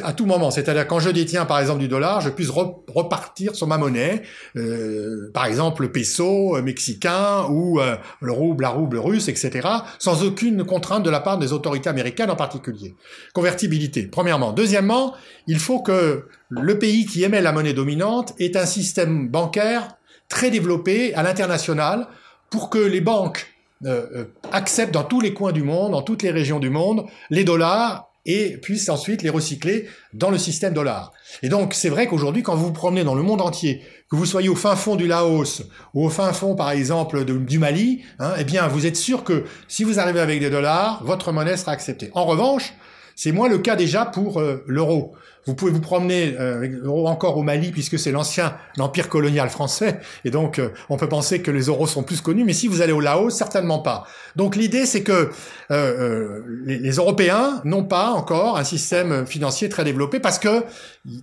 à 0.02 0.14
tout 0.14 0.24
moment. 0.24 0.50
C'est-à-dire 0.50 0.86
quand 0.86 0.98
je 0.98 1.10
détiens 1.10 1.44
par 1.44 1.58
exemple 1.58 1.80
du 1.80 1.88
dollar, 1.88 2.22
je 2.22 2.30
puisse 2.30 2.48
repartir 2.48 3.54
sur 3.54 3.66
ma 3.66 3.76
monnaie, 3.76 4.22
euh, 4.56 5.30
par 5.34 5.44
exemple 5.44 5.82
le 5.82 5.92
peso 5.92 6.56
mexicain 6.62 7.44
ou 7.50 7.80
euh, 7.80 7.96
le 8.22 8.32
rouble, 8.32 8.62
la 8.62 8.70
rouble 8.70 8.96
russe, 8.96 9.28
etc., 9.28 9.68
sans 9.98 10.24
aucune 10.24 10.64
contrainte 10.64 11.02
de 11.02 11.10
la 11.10 11.20
part 11.20 11.36
des 11.36 11.52
autorités 11.52 11.90
américaines 11.90 12.30
en 12.30 12.36
particulier. 12.36 12.94
Convertibilité, 13.34 14.06
premièrement. 14.06 14.54
Deuxièmement, 14.54 15.12
il 15.46 15.58
faut 15.58 15.82
que 15.82 16.24
le 16.48 16.78
pays 16.78 17.04
qui 17.04 17.24
émet 17.24 17.42
la 17.42 17.52
monnaie 17.52 17.74
dominante 17.74 18.32
ait 18.38 18.56
un 18.56 18.64
système 18.64 19.28
bancaire 19.28 19.98
très 20.30 20.50
développé 20.50 21.12
à 21.12 21.22
l'international 21.22 22.08
pour 22.48 22.70
que 22.70 22.78
les 22.78 23.02
banques 23.02 23.52
euh, 23.84 24.06
euh, 24.14 24.24
accepte 24.52 24.94
dans 24.94 25.04
tous 25.04 25.20
les 25.20 25.34
coins 25.34 25.52
du 25.52 25.62
monde, 25.62 25.92
dans 25.92 26.02
toutes 26.02 26.22
les 26.22 26.30
régions 26.30 26.58
du 26.58 26.70
monde, 26.70 27.04
les 27.28 27.44
dollars 27.44 28.10
et 28.24 28.56
puisse 28.56 28.88
ensuite 28.88 29.22
les 29.22 29.30
recycler 29.30 29.86
dans 30.14 30.30
le 30.30 30.38
système 30.38 30.72
dollar. 30.72 31.12
Et 31.42 31.48
donc 31.48 31.74
c'est 31.74 31.90
vrai 31.90 32.06
qu'aujourd'hui, 32.06 32.42
quand 32.42 32.56
vous 32.56 32.66
vous 32.66 32.72
promenez 32.72 33.04
dans 33.04 33.14
le 33.14 33.22
monde 33.22 33.40
entier, 33.40 33.82
que 34.10 34.16
vous 34.16 34.26
soyez 34.26 34.48
au 34.48 34.56
fin 34.56 34.76
fond 34.76 34.96
du 34.96 35.06
Laos 35.06 35.62
ou 35.94 36.06
au 36.06 36.08
fin 36.08 36.32
fond, 36.32 36.54
par 36.54 36.70
exemple, 36.70 37.24
du 37.24 37.58
Mali, 37.58 38.02
hein, 38.18 38.32
eh 38.38 38.44
bien 38.44 38.66
vous 38.66 38.86
êtes 38.86 38.96
sûr 38.96 39.24
que 39.24 39.44
si 39.68 39.84
vous 39.84 40.00
arrivez 40.00 40.20
avec 40.20 40.40
des 40.40 40.50
dollars, 40.50 41.02
votre 41.04 41.30
monnaie 41.32 41.56
sera 41.56 41.72
acceptée. 41.72 42.10
En 42.14 42.24
revanche, 42.24 42.74
c'est 43.16 43.32
moins 43.32 43.48
le 43.48 43.58
cas 43.58 43.74
déjà 43.74 44.04
pour 44.04 44.38
euh, 44.38 44.62
l'euro. 44.68 45.16
Vous 45.46 45.54
pouvez 45.54 45.70
vous 45.70 45.80
promener 45.80 46.34
euh, 46.40 46.88
encore 46.88 47.36
au 47.36 47.42
Mali 47.42 47.70
puisque 47.70 48.00
c'est 48.00 48.10
l'ancien 48.10 48.56
empire 48.78 49.08
colonial 49.08 49.48
français 49.48 50.00
et 50.24 50.30
donc 50.30 50.58
euh, 50.58 50.70
on 50.88 50.96
peut 50.96 51.08
penser 51.08 51.40
que 51.40 51.52
les 51.52 51.62
euros 51.66 51.86
sont 51.86 52.02
plus 52.02 52.20
connus, 52.20 52.44
mais 52.44 52.52
si 52.52 52.66
vous 52.66 52.82
allez 52.82 52.92
au 52.92 53.00
Laos, 53.00 53.32
certainement 53.32 53.78
pas. 53.78 54.06
Donc 54.34 54.56
l'idée 54.56 54.86
c'est 54.86 55.04
que 55.04 55.30
euh, 55.70 56.40
les, 56.64 56.78
les, 56.78 56.90
Européens 56.96 57.60
n'ont 57.64 57.84
pas 57.84 58.10
encore 58.10 58.58
un 58.58 58.64
système 58.64 59.24
financier 59.24 59.68
très 59.68 59.84
développé 59.84 60.18
parce 60.18 60.40
que 60.40 60.64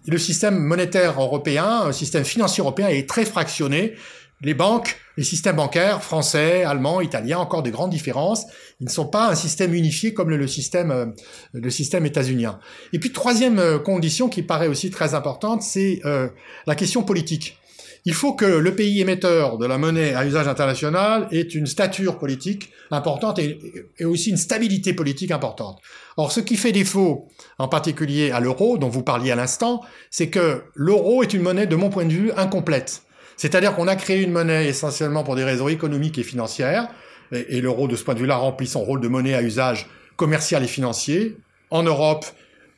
le 0.07 0.17
système 0.17 0.57
monétaire 0.57 1.21
européen, 1.21 1.87
le 1.87 1.93
système 1.93 2.23
financier 2.23 2.61
européen 2.61 2.87
est 2.87 3.09
très 3.09 3.25
fractionné 3.25 3.95
les 4.43 4.53
banques, 4.53 4.97
les 5.17 5.23
systèmes 5.23 5.55
bancaires 5.55 6.03
français, 6.03 6.63
allemands, 6.63 7.01
italiens, 7.01 7.39
encore 7.39 7.63
des 7.63 7.71
grandes 7.71 7.91
différences. 7.91 8.45
Ils 8.81 8.85
ne 8.85 8.91
sont 8.91 9.07
pas 9.07 9.29
un 9.29 9.35
système 9.35 9.73
unifié 9.73 10.13
comme 10.13 10.29
le, 10.29 10.47
système, 10.47 10.91
euh, 10.91 11.05
le 11.53 11.69
système 11.69 12.05
états-unien. 12.05 12.59
Et 12.91 12.99
puis 12.99 13.11
troisième 13.11 13.57
euh, 13.59 13.79
condition 13.79 14.27
qui 14.27 14.43
paraît 14.43 14.67
aussi 14.67 14.91
très 14.91 15.13
importante, 15.13 15.63
c'est 15.63 16.01
euh, 16.05 16.27
la 16.67 16.75
question 16.75 17.03
politique. 17.03 17.57
Il 18.05 18.13
faut 18.13 18.33
que 18.33 18.45
le 18.45 18.75
pays 18.75 18.99
émetteur 18.99 19.57
de 19.57 19.65
la 19.65 19.77
monnaie 19.77 20.13
à 20.13 20.25
usage 20.25 20.49
international 20.49 21.29
ait 21.31 21.41
une 21.41 21.67
stature 21.67 22.19
politique 22.19 22.69
importante 22.91 23.39
et, 23.39 23.57
et 23.97 24.03
aussi 24.03 24.29
une 24.29 24.35
stabilité 24.35 24.91
politique 24.91 25.31
importante. 25.31 25.79
Or, 26.17 26.33
ce 26.33 26.41
qui 26.41 26.57
fait 26.57 26.73
défaut, 26.73 27.29
en 27.59 27.69
particulier 27.69 28.31
à 28.31 28.41
l'euro, 28.41 28.77
dont 28.77 28.89
vous 28.89 29.03
parliez 29.03 29.31
à 29.31 29.37
l'instant, 29.37 29.83
c'est 30.11 30.27
que 30.27 30.63
l'euro 30.75 31.23
est 31.23 31.33
une 31.33 31.43
monnaie, 31.43 31.65
de 31.65 31.77
mon 31.77 31.89
point 31.89 32.03
de 32.03 32.11
vue, 32.11 32.33
incomplète. 32.35 33.03
C'est-à-dire 33.37 33.75
qu'on 33.75 33.87
a 33.87 33.95
créé 33.95 34.21
une 34.21 34.31
monnaie 34.31 34.67
essentiellement 34.67 35.23
pour 35.23 35.35
des 35.35 35.43
raisons 35.43 35.67
économiques 35.67 36.17
et 36.17 36.23
financières, 36.23 36.87
et, 37.31 37.61
l'euro 37.61 37.87
de 37.87 37.95
ce 37.95 38.03
point 38.03 38.13
de 38.13 38.19
vue-là 38.19 38.35
remplit 38.35 38.67
son 38.67 38.83
rôle 38.83 39.01
de 39.01 39.07
monnaie 39.07 39.33
à 39.33 39.41
usage 39.41 39.87
commercial 40.15 40.63
et 40.63 40.67
financier 40.67 41.37
en 41.71 41.83
Europe 41.83 42.25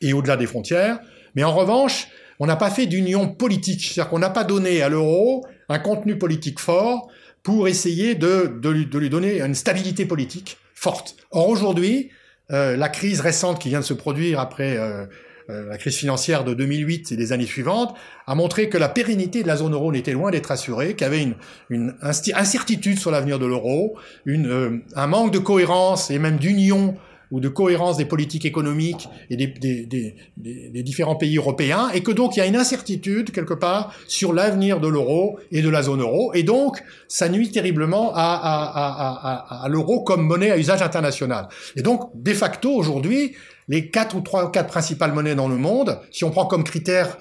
et 0.00 0.12
au-delà 0.12 0.36
des 0.36 0.46
frontières. 0.46 0.98
Mais 1.34 1.44
en 1.44 1.54
revanche, 1.54 2.08
on 2.38 2.46
n'a 2.46 2.56
pas 2.56 2.70
fait 2.70 2.86
d'union 2.86 3.28
politique, 3.28 3.82
c'est-à-dire 3.82 4.10
qu'on 4.10 4.18
n'a 4.18 4.30
pas 4.30 4.44
donné 4.44 4.82
à 4.82 4.88
l'euro 4.88 5.44
un 5.68 5.78
contenu 5.78 6.16
politique 6.16 6.58
fort 6.58 7.08
pour 7.42 7.68
essayer 7.68 8.14
de, 8.14 8.58
lui, 8.68 9.10
donner 9.10 9.40
une 9.40 9.54
stabilité 9.54 10.06
politique 10.06 10.58
forte. 10.74 11.16
Or 11.30 11.48
aujourd'hui, 11.48 12.10
euh, 12.50 12.76
la 12.76 12.88
crise 12.88 13.20
récente 13.20 13.60
qui 13.60 13.68
vient 13.68 13.80
de 13.80 13.84
se 13.84 13.94
produire 13.94 14.40
après 14.40 14.76
euh, 14.76 15.06
euh, 15.50 15.68
la 15.68 15.78
crise 15.78 15.96
financière 15.96 16.44
de 16.44 16.54
2008 16.54 17.12
et 17.12 17.16
des 17.16 17.32
années 17.32 17.46
suivantes, 17.46 17.94
a 18.26 18.34
montré 18.34 18.68
que 18.68 18.78
la 18.78 18.88
pérennité 18.88 19.42
de 19.42 19.46
la 19.46 19.56
zone 19.56 19.74
euro 19.74 19.92
n'était 19.92 20.12
loin 20.12 20.30
d'être 20.30 20.50
assurée, 20.50 20.94
qu'il 20.94 21.02
y 21.02 21.04
avait 21.04 21.22
une, 21.22 21.34
une 21.70 21.94
incertitude 22.02 22.98
sur 22.98 23.10
l'avenir 23.10 23.38
de 23.38 23.46
l'euro, 23.46 23.96
euh, 24.26 24.78
un 24.94 25.06
manque 25.06 25.32
de 25.32 25.38
cohérence 25.38 26.10
et 26.10 26.18
même 26.18 26.38
d'union 26.38 26.96
ou 27.30 27.40
de 27.40 27.48
cohérence 27.48 27.96
des 27.96 28.04
politiques 28.04 28.44
économiques 28.44 29.08
et 29.30 29.36
des, 29.36 29.46
des, 29.46 29.84
des, 29.84 30.14
des, 30.36 30.82
différents 30.82 31.16
pays 31.16 31.36
européens, 31.36 31.90
et 31.92 32.02
que 32.02 32.12
donc 32.12 32.36
il 32.36 32.38
y 32.38 32.42
a 32.42 32.46
une 32.46 32.56
incertitude 32.56 33.32
quelque 33.32 33.54
part 33.54 33.92
sur 34.06 34.32
l'avenir 34.32 34.80
de 34.80 34.88
l'euro 34.88 35.38
et 35.50 35.62
de 35.62 35.68
la 35.68 35.82
zone 35.82 36.00
euro, 36.00 36.32
et 36.34 36.42
donc 36.42 36.82
ça 37.08 37.28
nuit 37.28 37.50
terriblement 37.50 38.12
à, 38.14 38.20
à, 38.22 39.54
à, 39.58 39.64
à 39.64 39.68
l'euro 39.68 40.02
comme 40.02 40.22
monnaie 40.22 40.50
à 40.50 40.58
usage 40.58 40.82
international. 40.82 41.48
Et 41.74 41.82
donc, 41.82 42.10
de 42.14 42.32
facto, 42.32 42.70
aujourd'hui, 42.72 43.34
les 43.68 43.90
quatre 43.90 44.16
ou 44.16 44.20
trois 44.20 44.44
ou 44.44 44.48
quatre 44.48 44.68
principales 44.68 45.12
monnaies 45.12 45.34
dans 45.34 45.48
le 45.48 45.56
monde, 45.56 46.00
si 46.10 46.24
on 46.24 46.30
prend 46.30 46.46
comme 46.46 46.64
critère 46.64 47.18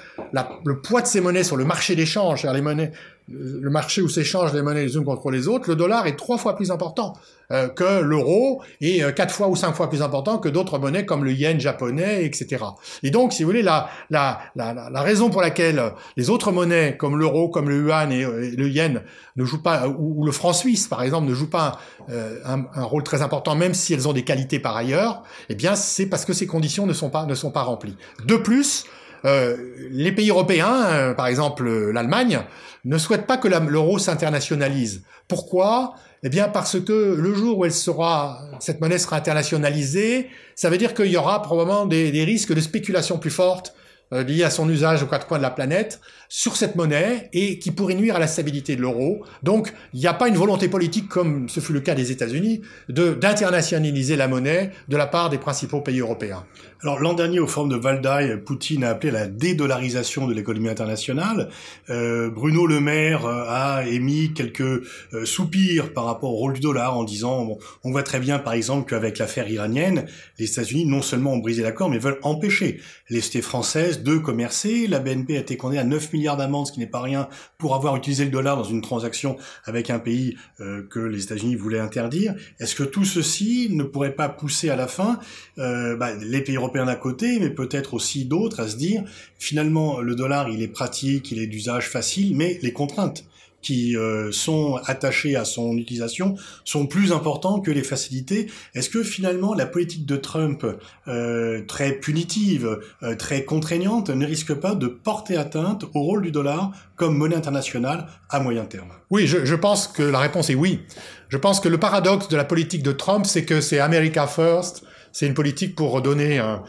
le 0.66 0.82
poids 0.82 1.02
de 1.02 1.08
ces 1.08 1.22
monnaies 1.22 1.44
sur 1.44 1.58
le 1.58 1.66
marché 1.66 1.96
d'échange, 1.96 2.46
les 2.46 2.62
monnaies, 2.62 2.92
le 3.28 3.70
marché 3.70 4.02
où 4.02 4.10
s'échangent 4.10 4.54
les 4.54 4.62
monnaies 4.62 4.86
les 4.86 4.96
unes 4.96 5.04
contre 5.04 5.32
les 5.32 5.48
autres, 5.48 5.70
le 5.70 5.76
dollar 5.76 6.06
est 6.06 6.16
trois 6.16 6.38
fois 6.38 6.56
plus 6.56 6.70
important 6.70 7.14
euh, 7.52 7.70
que 7.70 8.02
l'euro 8.02 8.62
et 8.82 9.04
euh, 9.04 9.12
quatre 9.12 9.34
fois 9.34 9.48
ou 9.48 9.56
cinq 9.56 9.74
fois 9.74 9.90
plus 9.90 10.02
important 10.04 10.38
que 10.38 10.50
d'autres 10.50 10.78
monnaies 10.78 11.06
comme 11.06 11.24
le 11.24 11.32
yen 11.32 11.60
japonais, 11.60 12.26
etc. 12.26 12.64
Et 13.02 13.10
donc, 13.10 13.34
si 13.34 13.44
vous 13.44 13.50
voulez, 13.50 13.64
la, 13.64 13.90
la, 14.12 14.40
la, 14.56 14.90
la 14.92 15.02
raison 15.02 15.30
pour 15.30 15.42
laquelle 15.42 15.94
les 16.18 16.30
autres 16.30 16.52
monnaies 16.52 16.98
comme 16.98 17.18
l'euro, 17.18 17.50
comme 17.50 17.70
le 17.70 17.82
yuan 17.82 18.12
et, 18.12 18.24
euh, 18.24 18.52
le 18.56 18.70
yen 18.70 19.02
ne 19.36 19.44
jouent 19.44 19.62
pas, 19.62 19.88
ou, 19.88 20.24
le 20.24 20.32
franc 20.32 20.54
suisse, 20.54 20.88
par 20.88 21.02
exemple, 21.02 21.28
ne 21.28 21.34
jouent 21.34 21.50
pas 21.50 21.80
un, 22.08 22.66
un, 22.74 22.84
rôle 22.84 23.04
très 23.04 23.22
important, 23.22 23.56
même 23.56 23.74
si 23.74 23.94
elles 23.94 24.08
ont 24.08 24.14
des 24.14 24.24
qualités 24.24 24.60
par 24.60 24.78
ailleurs, 24.78 25.24
eh 25.50 25.56
bien, 25.56 25.76
c'est 25.76 26.06
parce 26.06 26.26
que 26.26 26.34
ces 26.34 26.48
conditions 26.48 26.86
ne 26.86 26.94
sont 26.94 27.10
pas, 27.10 27.26
ne 27.26 27.36
sont 27.36 27.52
pas 27.52 27.64
remplies. 27.64 27.98
De 28.26 28.38
plus, 28.38 28.86
euh, 29.24 29.56
les 29.92 30.12
pays 30.12 30.30
européens, 30.30 30.86
euh, 30.86 31.14
par 31.14 31.28
exemple 31.28 31.70
l'Allemagne, 31.92 32.42
ne 32.84 32.98
souhaitent 32.98 33.28
pas 33.28 33.38
que 33.38 33.48
l'euro 33.48 33.98
s'internationalise. 33.98 35.04
Pourquoi? 35.28 35.96
Eh 36.24 36.30
bien 36.30 36.48
parce 36.48 36.80
que 36.80 37.16
le 37.18 37.34
jour 37.34 37.60
où 37.60 37.66
elle 37.66 37.72
sera, 37.72 38.42
cette 38.60 38.82
monnaie 38.82 38.98
sera 38.98 39.18
internationalisée, 39.18 40.30
ça 40.56 40.70
veut 40.70 40.78
dire 40.78 40.94
qu'il 40.94 41.08
y 41.08 41.18
aura 41.18 41.42
probablement 41.42 41.86
des, 41.86 42.12
des 42.12 42.24
risques 42.24 42.54
de 42.54 42.62
spéculation 42.62 43.18
plus 43.18 43.32
fortes 43.32 43.76
euh, 44.14 44.24
lié 44.24 44.44
à 44.44 44.50
son 44.50 44.70
usage 44.70 45.02
aux 45.04 45.08
quatre 45.08 45.26
coins 45.26 45.38
de 45.38 45.44
la 45.44 45.50
planète 45.50 46.00
sur 46.30 46.56
cette 46.56 46.76
monnaie 46.76 47.30
et 47.34 47.60
qui 47.60 47.72
pourrait 47.72 47.96
nuire 47.96 48.16
à 48.16 48.20
la 48.20 48.28
stabilité 48.28 48.76
de 48.76 48.82
l'euro. 48.82 49.24
Donc, 49.44 49.74
il 49.94 50.00
n'y 50.00 50.08
a 50.08 50.14
pas 50.14 50.28
une 50.28 50.36
volonté 50.36 50.68
politique, 50.68 51.08
comme 51.08 51.50
ce 51.50 51.60
fut 51.60 51.74
le 51.74 51.80
cas 51.80 51.96
des 51.96 52.12
États-Unis, 52.12 52.62
d'internationaliser 52.90 54.16
la 54.16 54.28
monnaie 54.28 54.72
de 54.88 54.98
la 54.98 55.08
part 55.08 55.30
des 55.30 55.38
principaux 55.38 55.82
pays 55.82 56.00
européens. 56.00 56.46
Alors 56.82 57.00
l'an 57.00 57.14
dernier, 57.14 57.40
au 57.40 57.48
forum 57.48 57.70
de 57.70 57.76
Valdai, 57.76 58.38
Poutine 58.38 58.84
a 58.84 58.90
appelé 58.90 59.12
la 59.12 59.28
dédollarisation 59.28 60.28
de 60.28 60.34
l'économie 60.34 60.70
internationale. 60.70 61.50
Euh, 61.90 62.30
Bruno 62.30 62.68
Le 62.68 62.80
Maire 62.80 63.26
euh, 63.26 63.46
a 63.48 63.86
émis 63.88 64.34
quelques 64.34 64.84
soupirs 65.26 65.94
par 65.94 66.06
rapport 66.06 66.32
au 66.32 66.38
rôle 66.38 66.54
du 66.54 66.60
dollar 66.60 66.98
en 66.98 67.04
disant 67.04 67.58
on 67.84 67.92
voit 67.92 68.04
très 68.04 68.20
bien, 68.20 68.40
par 68.40 68.54
exemple, 68.54 68.90
qu'avec 68.90 69.18
l'affaire 69.18 69.50
iranienne, 69.50 70.06
les 70.38 70.52
États-Unis 70.52 70.86
non 70.86 71.02
seulement 71.02 71.34
ont 71.34 71.38
brisé 71.38 71.64
l'accord, 71.64 71.90
mais 71.90 71.98
veulent 71.98 72.20
empêcher 72.24 72.82
les 73.10 73.22
sociétés 73.22 73.42
françaises 73.42 73.95
de 74.04 74.18
commercer. 74.18 74.88
La 74.88 75.00
BNP 75.00 75.38
a 75.38 75.40
été 75.40 75.58
condamnée 75.58 75.80
à 75.80 75.84
9 75.84 76.14
milliards 76.14 76.38
d'amendes, 76.38 76.68
ce 76.68 76.72
qui 76.72 76.80
n'est 76.80 76.88
pas 76.88 77.02
rien, 77.02 77.28
pour 77.58 77.76
avoir 77.76 77.96
utilisé 77.96 78.26
le 78.26 78.32
dollar 78.32 78.58
dans 78.58 78.64
une 78.64 78.82
transaction 78.82 79.38
avec 79.66 79.90
un 79.90 80.00
pays 80.00 80.38
que 80.58 81.00
les 81.00 81.24
États-Unis 81.24 81.56
voulaient 81.56 81.80
interdire. 81.80 82.36
Est-ce 82.60 82.76
que 82.76 82.84
tout 82.84 83.06
ceci 83.06 83.70
ne 83.72 83.84
pourrait 83.84 84.16
pas 84.16 84.30
pousser 84.30 84.70
à 84.70 84.76
la 84.76 84.88
fin 84.88 85.20
bah, 85.58 86.14
les 86.22 86.42
pays 86.42 86.56
européens 86.56 86.86
d'un 86.86 86.96
côté, 86.96 87.40
mais 87.40 87.50
peut-être 87.50 87.94
aussi 87.94 88.26
d'autres 88.26 88.60
à 88.60 88.68
se 88.68 88.78
dire, 88.78 89.04
finalement, 89.38 90.02
le 90.02 90.16
dollar, 90.16 90.50
il 90.50 90.62
est 90.62 90.68
pratique, 90.68 91.32
il 91.32 91.40
est 91.40 91.48
d'usage 91.48 91.90
facile, 91.90 92.36
mais 92.36 92.60
les 92.62 92.74
contraintes 92.74 93.26
qui 93.66 93.98
euh, 93.98 94.32
sont 94.32 94.80
attachées 94.86 95.36
à 95.36 95.44
son 95.44 95.76
utilisation 95.76 96.36
sont 96.66 96.86
plus 96.86 97.12
importantes 97.12 97.66
que 97.66 97.72
les 97.72 97.82
facilités. 97.82 98.48
Est-ce 98.76 98.92
que 98.92 99.02
finalement 99.02 99.56
la 99.56 99.66
politique 99.66 100.06
de 100.06 100.18
Trump, 100.18 100.64
euh, 101.08 101.64
très 101.68 101.94
punitive, 101.94 102.80
euh, 103.02 103.16
très 103.16 103.44
contraignante, 103.44 104.12
ne 104.12 104.26
risque 104.26 104.54
pas 104.54 104.76
de 104.76 104.86
porter 104.86 105.36
atteinte 105.36 105.84
au 105.96 106.02
rôle 106.02 106.22
du 106.22 106.32
dollar 106.32 106.72
comme 106.96 107.18
monnaie 107.18 107.36
internationale 107.36 108.06
à 108.30 108.40
moyen 108.40 108.66
terme? 108.66 108.90
Oui, 109.10 109.26
je 109.26 109.56
pense 109.56 109.88
que 109.88 110.04
la 110.04 110.20
réponse 110.20 110.52
est 110.52 110.56
oui. 110.56 110.82
Je 111.30 111.38
pense 111.38 111.60
que 111.60 111.68
le 111.68 111.80
paradoxe 111.80 112.28
de 112.28 112.38
la 112.38 112.46
politique 112.46 112.84
de 112.84 112.92
Trump, 112.92 113.26
c'est 113.26 113.46
que 113.46 113.62
c'est 113.62 113.80
America 113.80 114.28
First, 114.28 114.84
c'est 115.16 115.28
une 115.28 115.34
politique 115.34 115.76
pour 115.76 115.92
redonner, 115.92 116.40
un, 116.40 116.62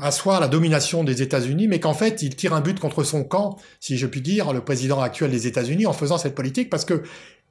asseoir 0.00 0.38
la 0.38 0.46
domination 0.46 1.02
des 1.02 1.22
États-Unis, 1.22 1.66
mais 1.66 1.80
qu'en 1.80 1.92
fait, 1.92 2.22
il 2.22 2.36
tire 2.36 2.54
un 2.54 2.60
but 2.60 2.78
contre 2.78 3.02
son 3.02 3.24
camp, 3.24 3.58
si 3.80 3.98
je 3.98 4.06
puis 4.06 4.20
dire, 4.20 4.52
le 4.52 4.60
président 4.60 5.00
actuel 5.00 5.32
des 5.32 5.48
États-Unis, 5.48 5.86
en 5.86 5.92
faisant 5.92 6.18
cette 6.18 6.36
politique, 6.36 6.70
parce 6.70 6.84
que 6.84 7.02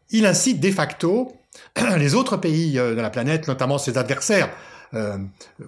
il 0.09 0.25
incite 0.25 0.61
de 0.61 0.71
facto 0.71 1.33
les 1.97 2.15
autres 2.15 2.37
pays 2.37 2.79
euh, 2.79 2.95
de 2.95 3.01
la 3.01 3.09
planète, 3.09 3.49
notamment 3.49 3.77
ses 3.77 3.97
adversaires 3.97 4.49
euh, 4.93 5.17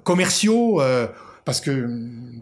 commerciaux, 0.06 0.82
euh, 0.82 1.08
parce 1.46 1.62
que 1.62 1.90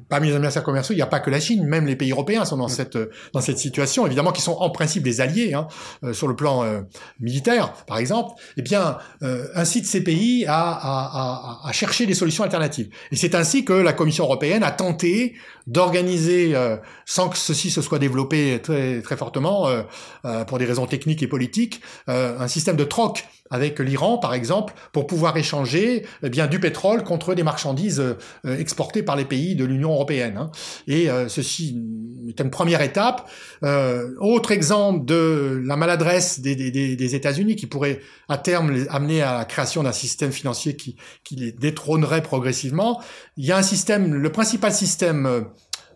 parmi 0.10 0.28
les 0.28 0.36
adversaires 0.36 0.64
commerciaux, 0.64 0.94
il 0.94 0.98
n'y 0.98 1.02
a 1.02 1.08
pas 1.08 1.20
que 1.20 1.30
la 1.30 1.40
Chine, 1.40 1.66
même 1.66 1.86
les 1.86 1.96
pays 1.96 2.12
européens 2.12 2.46
sont 2.46 2.58
dans 2.58 2.68
cette 2.68 2.98
dans 3.34 3.42
cette 3.42 3.58
situation, 3.58 4.06
évidemment, 4.06 4.32
qui 4.32 4.42
sont 4.42 4.58
en 4.60 4.70
principe 4.70 5.04
des 5.04 5.22
alliés 5.22 5.54
hein, 5.54 5.68
euh, 6.04 6.14
sur 6.14 6.28
le 6.28 6.36
plan 6.36 6.64
euh, 6.64 6.82
militaire, 7.20 7.74
par 7.88 7.98
exemple. 7.98 8.34
Eh 8.58 8.62
bien, 8.62 8.98
euh, 9.24 9.48
incite 9.56 9.86
ces 9.86 10.04
pays 10.04 10.46
à, 10.48 10.72
à, 10.72 11.62
à, 11.64 11.68
à, 11.68 11.72
chercher 11.72 12.06
des 12.06 12.14
solutions 12.14 12.44
alternatives. 12.44 12.90
Et 13.12 13.16
c'est 13.16 13.36
ainsi 13.36 13.66
que 13.66 13.74
la 13.74 13.94
Commission 13.94 14.26
européenne 14.26 14.64
a 14.64 14.72
tenté 14.72 15.36
d'organiser, 15.68 16.56
euh, 16.56 16.78
sans 17.06 17.30
que 17.30 17.38
ceci 17.38 17.70
se 17.70 17.82
soit 17.82 18.00
développé 18.00 18.60
très 18.62 19.02
très 19.02 19.18
fortement 19.18 19.68
pour 20.48 20.58
des 20.58 20.66
raisons 20.66 20.86
techniques 20.86 21.24
et 21.24 21.28
politiques, 21.28 21.82
un 22.08 22.48
système 22.48 22.76
de 22.76 22.84
troc 22.84 23.26
avec 23.52 23.80
l'Iran, 23.80 24.18
par 24.18 24.34
exemple, 24.34 24.74
pour 24.94 25.06
pouvoir 25.06 25.38
échanger 25.38 26.06
eh 26.24 26.30
bien 26.30 26.48
du 26.48 26.60
pétrole 26.60 27.04
contre 27.04 27.36
des 27.36 27.44
marchandises 27.44 28.00
euh, 28.00 28.16
par 29.00 29.16
les 29.16 29.26
pays 29.26 29.56
de 29.56 29.66
l'Union 29.66 29.92
européenne. 29.92 30.38
Hein. 30.38 30.52
Et 30.88 31.10
euh, 31.10 31.28
ceci 31.30 31.82
est 32.28 32.40
une 32.40 32.52
première 32.52 32.82
étape. 32.82 33.30
Euh, 33.64 34.10
autre 34.20 34.52
exemple 34.52 35.06
de 35.06 35.62
la 35.66 35.76
maladresse 35.76 36.40
des, 36.40 36.56
des, 36.56 36.96
des 36.96 37.16
États-Unis 37.16 37.56
qui 37.56 37.68
pourrait 37.68 38.00
à 38.30 38.38
terme 38.38 38.72
les 38.72 38.88
amener 38.90 39.22
à 39.22 39.38
la 39.38 39.46
création 39.46 39.84
d'un 39.84 39.92
système 39.92 40.32
financier 40.32 40.76
qui, 40.76 40.98
qui 41.24 41.36
les 41.36 41.52
détrônerait 41.52 42.24
progressivement. 42.24 43.02
Il 43.38 43.46
y 43.46 43.52
a 43.52 43.58
un 43.58 43.64
système, 43.64 44.14
le 44.14 44.32
principal 44.32 44.72
système 44.74 45.46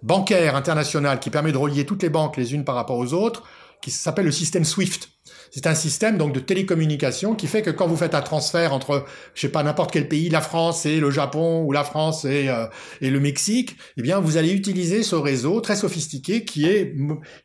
bancaire 0.01 0.55
international 0.55 1.19
qui 1.19 1.29
permet 1.29 1.51
de 1.51 1.57
relier 1.57 1.85
toutes 1.85 2.03
les 2.03 2.09
banques 2.09 2.37
les 2.37 2.53
unes 2.53 2.63
par 2.63 2.75
rapport 2.75 2.97
aux 2.97 3.13
autres, 3.13 3.43
qui 3.81 3.91
s'appelle 3.91 4.25
le 4.25 4.31
système 4.31 4.63
SWIFT. 4.63 5.14
C'est 5.55 5.67
un 5.67 5.73
système 5.73 6.17
donc 6.17 6.33
de 6.33 6.41
télécommunication 6.41 7.33
qui 7.33 7.47
fait 7.47 7.61
que 7.61 7.69
quand 7.69 7.87
vous 7.87 7.95
faites 7.95 8.13
un 8.13 8.21
transfert 8.21 8.73
entre, 8.73 9.05
je 9.35 9.39
sais 9.39 9.47
pas, 9.47 9.63
n'importe 9.63 9.89
quel 9.89 10.09
pays, 10.09 10.27
la 10.27 10.41
France 10.41 10.85
et 10.85 10.99
le 10.99 11.11
Japon 11.11 11.63
ou 11.63 11.71
la 11.71 11.85
France 11.85 12.25
et, 12.25 12.49
euh, 12.49 12.65
et 12.99 13.09
le 13.09 13.21
Mexique, 13.21 13.77
eh 13.95 14.01
bien, 14.01 14.19
vous 14.19 14.35
allez 14.35 14.51
utiliser 14.51 15.01
ce 15.01 15.15
réseau 15.15 15.61
très 15.61 15.77
sophistiqué 15.77 16.43
qui 16.43 16.65
est 16.65 16.93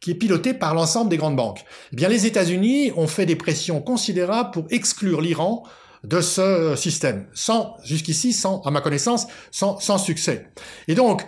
qui 0.01 0.11
est 0.11 0.15
piloté 0.15 0.55
par 0.55 0.75
l'ensemble 0.75 1.09
des 1.09 1.19
grandes 1.19 1.37
banques. 1.37 1.65
Eh 1.93 1.97
bien, 1.97 2.09
les 2.09 2.27
États-Unis 2.27 2.91
ont 2.97 3.07
fait 3.07 3.27
des 3.27 3.37
pressions 3.37 3.81
considérables 3.81 4.51
pour 4.51 4.67
exclure 4.71 5.21
l'Iran 5.21 5.63
de 6.05 6.21
ce 6.21 6.75
système, 6.77 7.27
sans 7.35 7.77
jusqu'ici, 7.85 8.33
sans 8.33 8.63
à 8.63 8.71
ma 8.71 8.81
connaissance, 8.81 9.27
sans, 9.51 9.79
sans 9.79 9.99
succès. 9.99 10.51
Et 10.89 10.95
donc, 10.95 11.27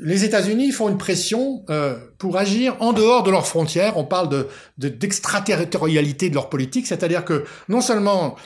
les 0.00 0.24
États-Unis 0.24 0.72
font 0.72 0.88
une 0.88 0.98
pression 0.98 1.64
euh, 1.68 1.98
pour 2.18 2.36
agir 2.38 2.76
en 2.80 2.92
dehors 2.92 3.22
de 3.22 3.30
leurs 3.30 3.46
frontières. 3.46 3.96
On 3.96 4.04
parle 4.04 4.28
de 4.28 4.48
d'extraterritorialité 4.78 6.30
de, 6.30 6.34
leur 6.34 6.48
politique, 6.48 6.86
c'est-à-dire 6.86 7.24
que 7.24 7.44
non 7.68 7.80
seulement 7.80 8.36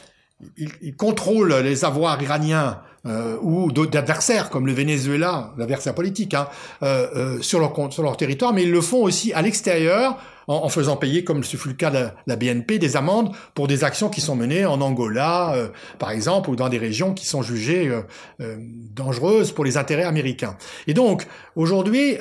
ils, 0.56 0.70
ils, 0.80 0.96
contrôlent 0.96 1.54
les 1.54 1.84
avoirs 1.84 2.20
iraniens 2.20 2.80
euh, 3.04 3.36
ou 3.42 3.72
d'adversaires 3.72 4.48
comme 4.48 4.64
le 4.64 4.72
Venezuela, 4.72 5.52
l'adversaire 5.58 5.92
politique, 5.92 6.34
hein, 6.34 6.46
euh, 6.84 7.08
euh, 7.16 7.42
sur, 7.42 7.58
leur, 7.58 7.74
sur 7.92 8.04
leur 8.04 8.16
territoire, 8.16 8.52
mais 8.52 8.62
ils 8.62 8.70
le 8.70 8.80
font 8.80 9.02
aussi 9.02 9.32
à 9.32 9.42
l'extérieur 9.42 10.18
en, 10.46 10.68
faisant 10.68 10.96
payer, 10.96 11.24
comme 11.24 11.44
ce 11.44 11.56
fut 11.56 11.68
le 11.68 11.74
cas 11.74 11.90
de 11.90 12.08
la, 12.26 12.36
BNP, 12.36 12.78
des 12.78 12.96
amendes 12.96 13.34
pour 13.54 13.68
des 13.68 13.84
actions 13.84 14.08
qui 14.08 14.20
sont 14.20 14.36
menées 14.36 14.64
en 14.64 14.80
Angola, 14.80 15.54
euh, 15.54 15.68
par 15.98 16.10
exemple, 16.10 16.50
ou 16.50 16.56
dans 16.56 16.68
des 16.68 16.78
régions 16.78 17.14
qui 17.14 17.26
sont 17.26 17.42
jugées 17.42 17.88
euh, 17.88 18.02
euh, 18.40 18.56
dangereuses 18.94 19.52
pour 19.52 19.64
les 19.64 19.76
intérêts 19.76 20.04
américains. 20.04 20.56
Et 20.86 20.94
donc, 20.94 21.26
aujourd'hui, 21.56 22.16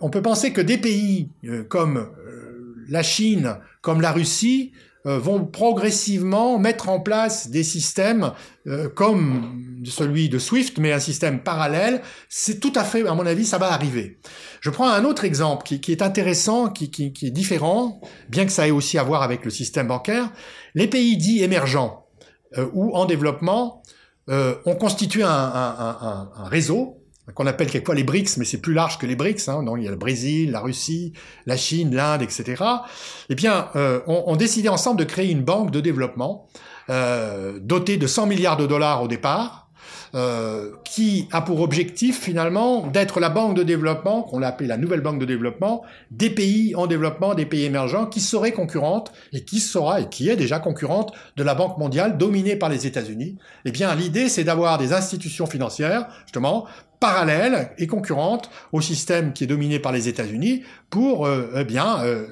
on 0.00 0.10
peut 0.10 0.22
penser 0.22 0.52
que 0.52 0.60
des 0.60 0.78
pays 0.78 1.28
comme 1.68 2.08
la 2.88 3.02
Chine, 3.02 3.56
comme 3.80 4.00
la 4.00 4.12
Russie, 4.12 4.72
vont 5.06 5.44
progressivement 5.44 6.58
mettre 6.58 6.88
en 6.88 7.00
place 7.00 7.48
des 7.48 7.62
systèmes 7.62 8.32
comme 8.94 9.62
celui 9.84 10.28
de 10.28 10.38
SWIFT, 10.38 10.78
mais 10.78 10.92
un 10.92 10.98
système 10.98 11.40
parallèle. 11.40 12.02
C'est 12.28 12.58
tout 12.58 12.72
à 12.74 12.82
fait, 12.82 13.06
à 13.06 13.14
mon 13.14 13.24
avis, 13.24 13.46
ça 13.46 13.58
va 13.58 13.72
arriver. 13.72 14.18
Je 14.60 14.70
prends 14.70 14.88
un 14.88 15.04
autre 15.04 15.24
exemple 15.24 15.64
qui, 15.64 15.92
est 15.92 16.02
intéressant, 16.02 16.70
qui, 16.70 16.90
est 17.22 17.30
différent, 17.30 18.00
bien 18.28 18.46
que 18.46 18.52
ça 18.52 18.66
ait 18.66 18.72
aussi 18.72 18.98
à 18.98 19.04
voir 19.04 19.22
avec 19.22 19.44
le 19.44 19.50
système 19.50 19.86
bancaire. 19.86 20.30
Les 20.74 20.88
pays 20.88 21.16
dits 21.16 21.42
émergents 21.42 22.06
euh, 22.58 22.66
ou 22.72 22.94
en 22.96 23.06
développement 23.06 23.82
euh, 24.28 24.56
ont 24.64 24.74
constitué 24.74 25.22
un 25.24 26.28
réseau 26.50 27.05
qu'on 27.34 27.46
appelle 27.46 27.70
quelquefois 27.70 27.94
les 27.94 28.04
BRICS, 28.04 28.36
mais 28.38 28.44
c'est 28.44 28.60
plus 28.60 28.74
large 28.74 28.98
que 28.98 29.06
les 29.06 29.16
BRICS. 29.16 29.48
Hein. 29.48 29.62
Donc 29.62 29.78
il 29.78 29.84
y 29.84 29.88
a 29.88 29.90
le 29.90 29.96
Brésil, 29.96 30.50
la 30.52 30.60
Russie, 30.60 31.12
la 31.46 31.56
Chine, 31.56 31.94
l'Inde, 31.94 32.22
etc. 32.22 32.62
Eh 33.28 33.34
bien, 33.34 33.68
euh, 33.76 34.00
on 34.06 34.36
décidé 34.36 34.68
ensemble 34.68 34.98
de 34.98 35.04
créer 35.04 35.30
une 35.30 35.42
banque 35.42 35.70
de 35.70 35.80
développement 35.80 36.48
euh, 36.88 37.58
dotée 37.60 37.96
de 37.96 38.06
100 38.06 38.26
milliards 38.26 38.56
de 38.56 38.66
dollars 38.66 39.02
au 39.02 39.08
départ, 39.08 39.65
euh, 40.16 40.72
qui 40.84 41.28
a 41.30 41.42
pour 41.42 41.60
objectif 41.60 42.20
finalement 42.20 42.86
d'être 42.86 43.20
la 43.20 43.28
banque 43.28 43.54
de 43.54 43.62
développement, 43.62 44.22
qu'on 44.22 44.38
l'a 44.38 44.48
appelée 44.48 44.66
la 44.66 44.78
nouvelle 44.78 45.02
banque 45.02 45.18
de 45.20 45.26
développement, 45.26 45.82
des 46.10 46.30
pays 46.30 46.74
en 46.74 46.86
développement, 46.86 47.34
des 47.34 47.44
pays 47.44 47.64
émergents, 47.64 48.06
qui 48.06 48.20
seraient 48.20 48.52
concurrentes 48.52 49.12
et 49.32 49.44
qui 49.44 49.60
sera 49.60 50.00
et 50.00 50.08
qui 50.08 50.30
est 50.30 50.36
déjà 50.36 50.58
concurrente 50.58 51.12
de 51.36 51.42
la 51.42 51.54
Banque 51.54 51.76
mondiale 51.78 52.16
dominée 52.16 52.56
par 52.56 52.70
les 52.70 52.86
États-Unis. 52.86 53.36
Eh 53.66 53.72
bien, 53.72 53.94
l'idée, 53.94 54.28
c'est 54.28 54.44
d'avoir 54.44 54.78
des 54.78 54.92
institutions 54.94 55.46
financières, 55.46 56.08
justement, 56.24 56.66
parallèles 56.98 57.70
et 57.78 57.86
concurrentes 57.86 58.50
au 58.72 58.80
système 58.80 59.32
qui 59.32 59.44
est 59.44 59.46
dominé 59.46 59.78
par 59.78 59.92
les 59.92 60.08
États-Unis 60.08 60.62
pour, 60.90 61.26
euh, 61.26 61.52
eh 61.56 61.64
bien, 61.64 62.00
euh, 62.04 62.26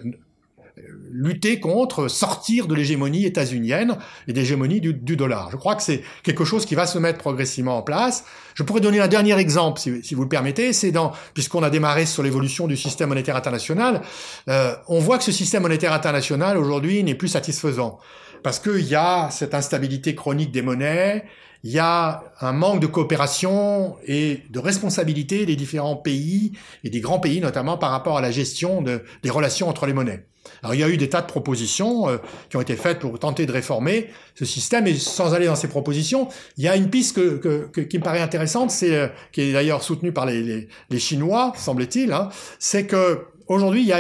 lutter 1.11 1.61
contre, 1.61 2.09
sortir 2.09 2.67
de 2.67 2.75
l'hégémonie 2.75 3.25
états-unienne 3.25 3.97
et 4.27 4.33
d'hégémonie 4.33 4.81
du, 4.81 4.95
du, 4.95 5.17
dollar. 5.17 5.51
Je 5.51 5.57
crois 5.57 5.77
que 5.77 5.83
c'est 5.83 6.03
quelque 6.23 6.45
chose 6.45 6.67
qui 6.67 6.75
va 6.75 6.87
se 6.87 6.99
mettre 6.99 7.19
progressivement 7.19 7.79
en 7.79 7.83
place. 7.83 8.25
Je 8.55 8.63
pourrais 8.63 8.81
donner 8.81 9.01
un 9.01 9.09
dernier 9.09 9.39
exemple, 9.39 9.81
si, 9.81 10.03
si 10.03 10.15
vous 10.15 10.23
le 10.23 10.29
permettez, 10.29 10.73
c'est 10.73 10.91
dans, 10.91 11.13
puisqu'on 11.35 11.63
a 11.63 11.71
démarré 11.71 12.07
sur 12.07 12.23
l'évolution 12.23 12.67
du 12.67 12.77
système 12.77 13.11
monétaire 13.11 13.37
international, 13.37 14.03
euh, 14.49 14.75
on 14.89 14.99
voit 14.99 15.19
que 15.19 15.25
ce 15.25 15.33
système 15.33 15.63
monétaire 15.63 15.93
international 15.93 16.59
aujourd'hui 16.59 17.03
n'est 17.05 17.15
plus 17.15 17.29
satisfaisant 17.29 17.99
parce 18.45 18.59
qu'il 18.59 18.87
y 18.87 18.95
a 18.95 19.31
cette 19.31 19.55
instabilité 19.55 20.15
chronique 20.15 20.53
des 20.53 20.61
monnaies, 20.61 21.25
il 21.65 21.71
y 21.71 21.79
a 21.79 22.23
un 22.43 22.53
manque 22.53 22.79
de 22.81 22.87
coopération 22.87 23.97
et 24.07 24.43
de 24.51 24.59
responsabilité 24.59 25.47
des 25.47 25.57
différents 25.57 25.97
pays 25.97 26.53
et 26.85 26.91
des 26.91 27.01
grands 27.01 27.21
pays 27.21 27.41
notamment 27.41 27.79
par 27.79 27.91
rapport 27.91 28.19
à 28.19 28.21
la 28.21 28.31
gestion 28.31 28.83
de, 28.83 29.03
des 29.23 29.31
relations 29.31 29.67
entre 29.67 29.87
les 29.87 29.95
monnaies. 29.95 30.27
Alors 30.63 30.75
il 30.75 30.81
y 30.81 30.85
a 30.85 30.89
eu 30.89 30.97
des 30.97 31.09
tas 31.09 31.21
de 31.21 31.27
propositions 31.27 32.09
euh, 32.09 32.19
qui 32.49 32.57
ont 32.57 32.61
été 32.61 32.77
faites 32.77 32.99
pour 32.99 33.19
tenter 33.19 33.47
de 33.47 33.53
réformer 33.53 34.11
ce 34.35 34.45
système 34.45 34.87
et 34.87 34.95
sans 34.95 35.35
aller 35.35 35.47
dans 35.47 35.57
ces 35.57 35.69
propositions, 35.69 36.29
il 36.57 36.65
y 36.65 36.69
a 36.69 36.77
une 36.77 36.91
piste 36.91 37.15
qui 37.15 37.99
me 37.99 38.03
paraît 38.03 38.21
intéressante, 38.21 38.71
c'est 38.71 38.95
euh, 38.95 39.09
qui 39.33 39.43
est 39.43 39.53
d'ailleurs 39.53 39.83
soutenue 39.83 40.13
par 40.13 40.27
les, 40.27 40.69
Chinois, 40.99 41.53
semble-t-il, 41.57 42.13
hein, 42.13 42.29
c'est 42.59 42.87
que 42.87 43.27
aujourd'hui 43.47 43.83
il 43.83 43.89
y 43.89 43.93
a 43.93 43.99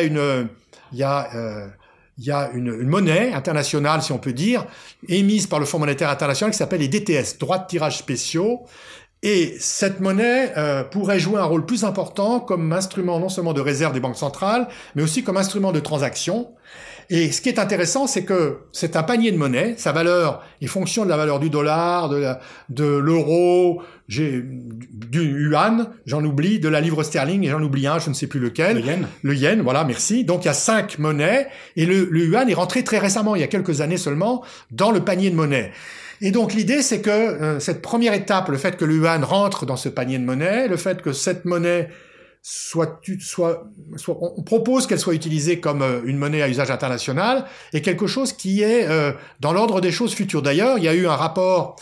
euh, 1.35 1.69
une, 2.55 2.87
monnaie 2.87 3.33
internationale, 3.33 4.03
si 4.03 4.13
on 4.13 4.19
peut 4.19 4.33
dire, 4.33 4.67
émise 5.09 5.47
par 5.47 5.59
le 5.59 5.67
Fonds 5.67 5.79
monétaire 5.79 6.11
international 6.11 6.53
qui 6.53 6.59
s'appelle 6.59 6.81
les 6.81 6.89
DTS, 6.89 7.39
droits 7.39 7.59
de 7.59 7.67
tirage 7.67 7.99
spéciaux. 7.99 8.63
Et 9.27 9.57
cette 9.59 10.01
monnaie 10.01 10.53
euh, 10.59 10.85
pourrait 10.85 11.19
jouer 11.19 11.41
un 11.41 11.45
rôle 11.45 11.65
plus 11.65 11.85
important 11.85 12.41
comme 12.41 12.71
instrument 12.75 13.19
non 13.19 13.31
seulement 13.31 13.55
de 13.55 13.61
réserve 13.63 13.95
des 13.95 14.01
banques 14.01 14.19
centrales, 14.19 14.69
mais 14.95 15.03
aussi 15.03 15.25
comme 15.25 15.39
instrument 15.39 15.73
de 15.73 15.81
transaction. 15.81 16.51
Et 17.09 17.33
ce 17.33 17.41
qui 17.41 17.49
est 17.49 17.59
intéressant, 17.59 18.07
c'est 18.07 18.25
que 18.25 18.59
c'est 18.73 18.97
un 18.97 19.03
panier 19.03 19.33
de 19.33 19.39
monnaie. 19.39 19.77
Sa 19.79 19.93
valeur 19.93 20.43
est 20.61 20.67
fonction 20.67 21.05
de 21.05 21.09
la 21.09 21.17
valeur 21.17 21.41
du 21.41 21.49
dollar, 21.49 22.11
de 22.11 22.85
l'euro, 22.85 23.83
du 24.09 25.49
yuan, 25.49 25.89
j'en 26.05 26.23
oublie, 26.23 26.61
de 26.61 26.69
la 26.69 26.83
livre 26.83 27.03
sterling, 27.03 27.45
et 27.45 27.49
j'en 27.49 27.63
oublie 27.63 27.87
un, 27.87 27.99
je 27.99 28.11
ne 28.11 28.15
sais 28.15 28.27
plus 28.27 28.41
lequel. 28.41 28.77
Le 28.77 28.83
yen. 28.83 29.09
Le 29.23 29.35
yen, 29.35 29.63
voilà, 29.63 29.85
merci. 29.85 30.25
Donc 30.25 30.45
il 30.45 30.49
y 30.49 30.51
a 30.51 30.55
cinq 30.55 30.99
monnaies, 30.99 31.47
et 31.77 31.87
le, 31.87 32.09
le 32.11 32.27
yuan 32.27 32.49
est 32.49 32.55
rentré 32.55 32.85
très 32.85 32.99
récemment, 32.99 33.35
il 33.35 33.41
y 33.41 33.45
a 33.45 33.49
quelques 33.49 33.81
années 33.81 33.97
seulement, 33.97 34.43
dans 34.71 34.91
le 34.91 35.01
panier 35.01 35.31
de 35.31 35.35
monnaie. 35.35 35.73
Et 36.25 36.31
donc 36.31 36.55
l'idée, 36.55 36.81
c'est 36.81 37.03
que 37.03 37.11
euh, 37.11 37.61
cette 37.61 37.83
première 37.83 38.15
étape, 38.15 38.49
le 38.49 38.57
fait 38.57 38.79
que 38.79 38.87
le 38.87 38.95
yuan 38.95 39.23
rentre 39.23 39.67
dans 39.67 39.77
ce 39.77 39.91
panier 39.91 40.19
de 40.19 40.25
monnaie, 40.25 40.69
le 40.69 40.79
fait 40.79 41.03
que 41.03 41.13
cette 41.13 41.45
monnaie 41.45 41.91
soit, 42.41 43.03
on 44.09 44.43
propose 44.43 44.87
qu'elle 44.87 44.99
soit 44.99 45.13
utilisée 45.13 45.61
comme 45.61 45.83
euh, 45.83 46.01
une 46.07 46.17
monnaie 46.17 46.41
à 46.41 46.49
usage 46.49 46.71
international, 46.71 47.45
et 47.75 47.83
quelque 47.83 48.07
chose 48.07 48.33
qui 48.33 48.63
est 48.63 48.89
euh, 48.89 49.13
dans 49.41 49.53
l'ordre 49.53 49.83
des 49.83 49.93
choses 49.93 50.15
futures. 50.15 50.41
D'ailleurs, 50.41 50.79
il 50.79 50.85
y 50.85 50.89
a 50.89 50.95
eu 50.95 51.07
un 51.07 51.15
rapport 51.15 51.77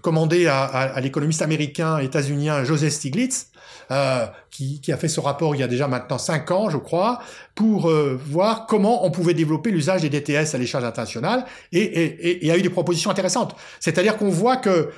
commandé 0.00 0.46
à, 0.46 1.00
l'économiste 1.00 1.42
américain 1.42 1.98
états-unien 1.98 2.62
Joseph 2.62 2.92
Stiglitz, 2.92 3.48
euh, 3.90 4.26
qui, 4.50 4.80
qui, 4.80 4.92
a 4.92 4.96
fait 4.96 5.08
ce 5.08 5.20
rapport 5.20 5.54
il 5.54 5.60
y 5.60 5.62
a 5.62 5.68
déjà 5.68 5.88
maintenant 5.88 6.18
cinq 6.18 6.50
ans, 6.50 6.68
je 6.70 6.76
crois, 6.76 7.20
pour 7.54 7.88
euh, 7.88 8.18
voir 8.22 8.66
comment 8.66 9.06
on 9.06 9.10
pouvait 9.10 9.34
développer 9.34 9.70
l'usage 9.70 10.02
des 10.02 10.10
DTS 10.10 10.54
à 10.54 10.58
l'échelle 10.58 10.84
internationale, 10.84 11.44
et, 11.72 12.46
et, 12.46 12.50
a 12.50 12.56
eu 12.56 12.62
des 12.62 12.70
propositions 12.70 13.10
intéressantes. 13.10 13.54
C'est-à-dire 13.80 14.16
qu'on 14.16 14.28
voit 14.28 14.56
que 14.56 14.90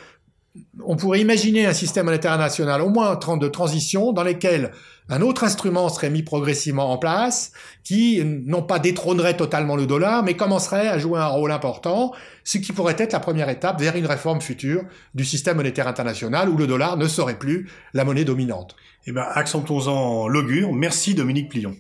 on 0.84 0.96
pourrait 0.96 1.20
imaginer 1.20 1.66
un 1.66 1.72
système 1.72 2.06
monétaire 2.06 2.36
national 2.36 2.82
au 2.82 2.88
moins 2.88 3.14
de 3.14 3.48
transition 3.48 4.12
dans 4.12 4.24
lesquels 4.24 4.72
un 5.10 5.20
autre 5.20 5.44
instrument 5.44 5.88
serait 5.88 6.08
mis 6.08 6.22
progressivement 6.22 6.90
en 6.92 6.96
place 6.96 7.52
qui 7.84 8.22
non 8.24 8.62
pas 8.62 8.78
détrônerait 8.78 9.36
totalement 9.36 9.76
le 9.76 9.86
dollar 9.86 10.22
mais 10.22 10.34
commencerait 10.34 10.88
à 10.88 10.98
jouer 10.98 11.18
un 11.18 11.26
rôle 11.26 11.52
important, 11.52 12.12
ce 12.44 12.58
qui 12.58 12.72
pourrait 12.72 12.96
être 12.96 13.12
la 13.12 13.20
première 13.20 13.48
étape 13.48 13.80
vers 13.80 13.96
une 13.96 14.06
réforme 14.06 14.40
future 14.40 14.84
du 15.14 15.24
système 15.24 15.56
monétaire 15.56 15.88
international 15.88 16.48
où 16.48 16.56
le 16.56 16.66
dollar 16.66 16.96
ne 16.96 17.08
serait 17.08 17.38
plus 17.38 17.68
la 17.92 18.04
monnaie 18.04 18.24
dominante. 18.24 18.76
Eh 19.06 19.12
ben, 19.12 19.26
accentons-en 19.34 20.28
l'augure. 20.28 20.72
Merci 20.72 21.14
Dominique 21.14 21.50
Plion. 21.50 21.74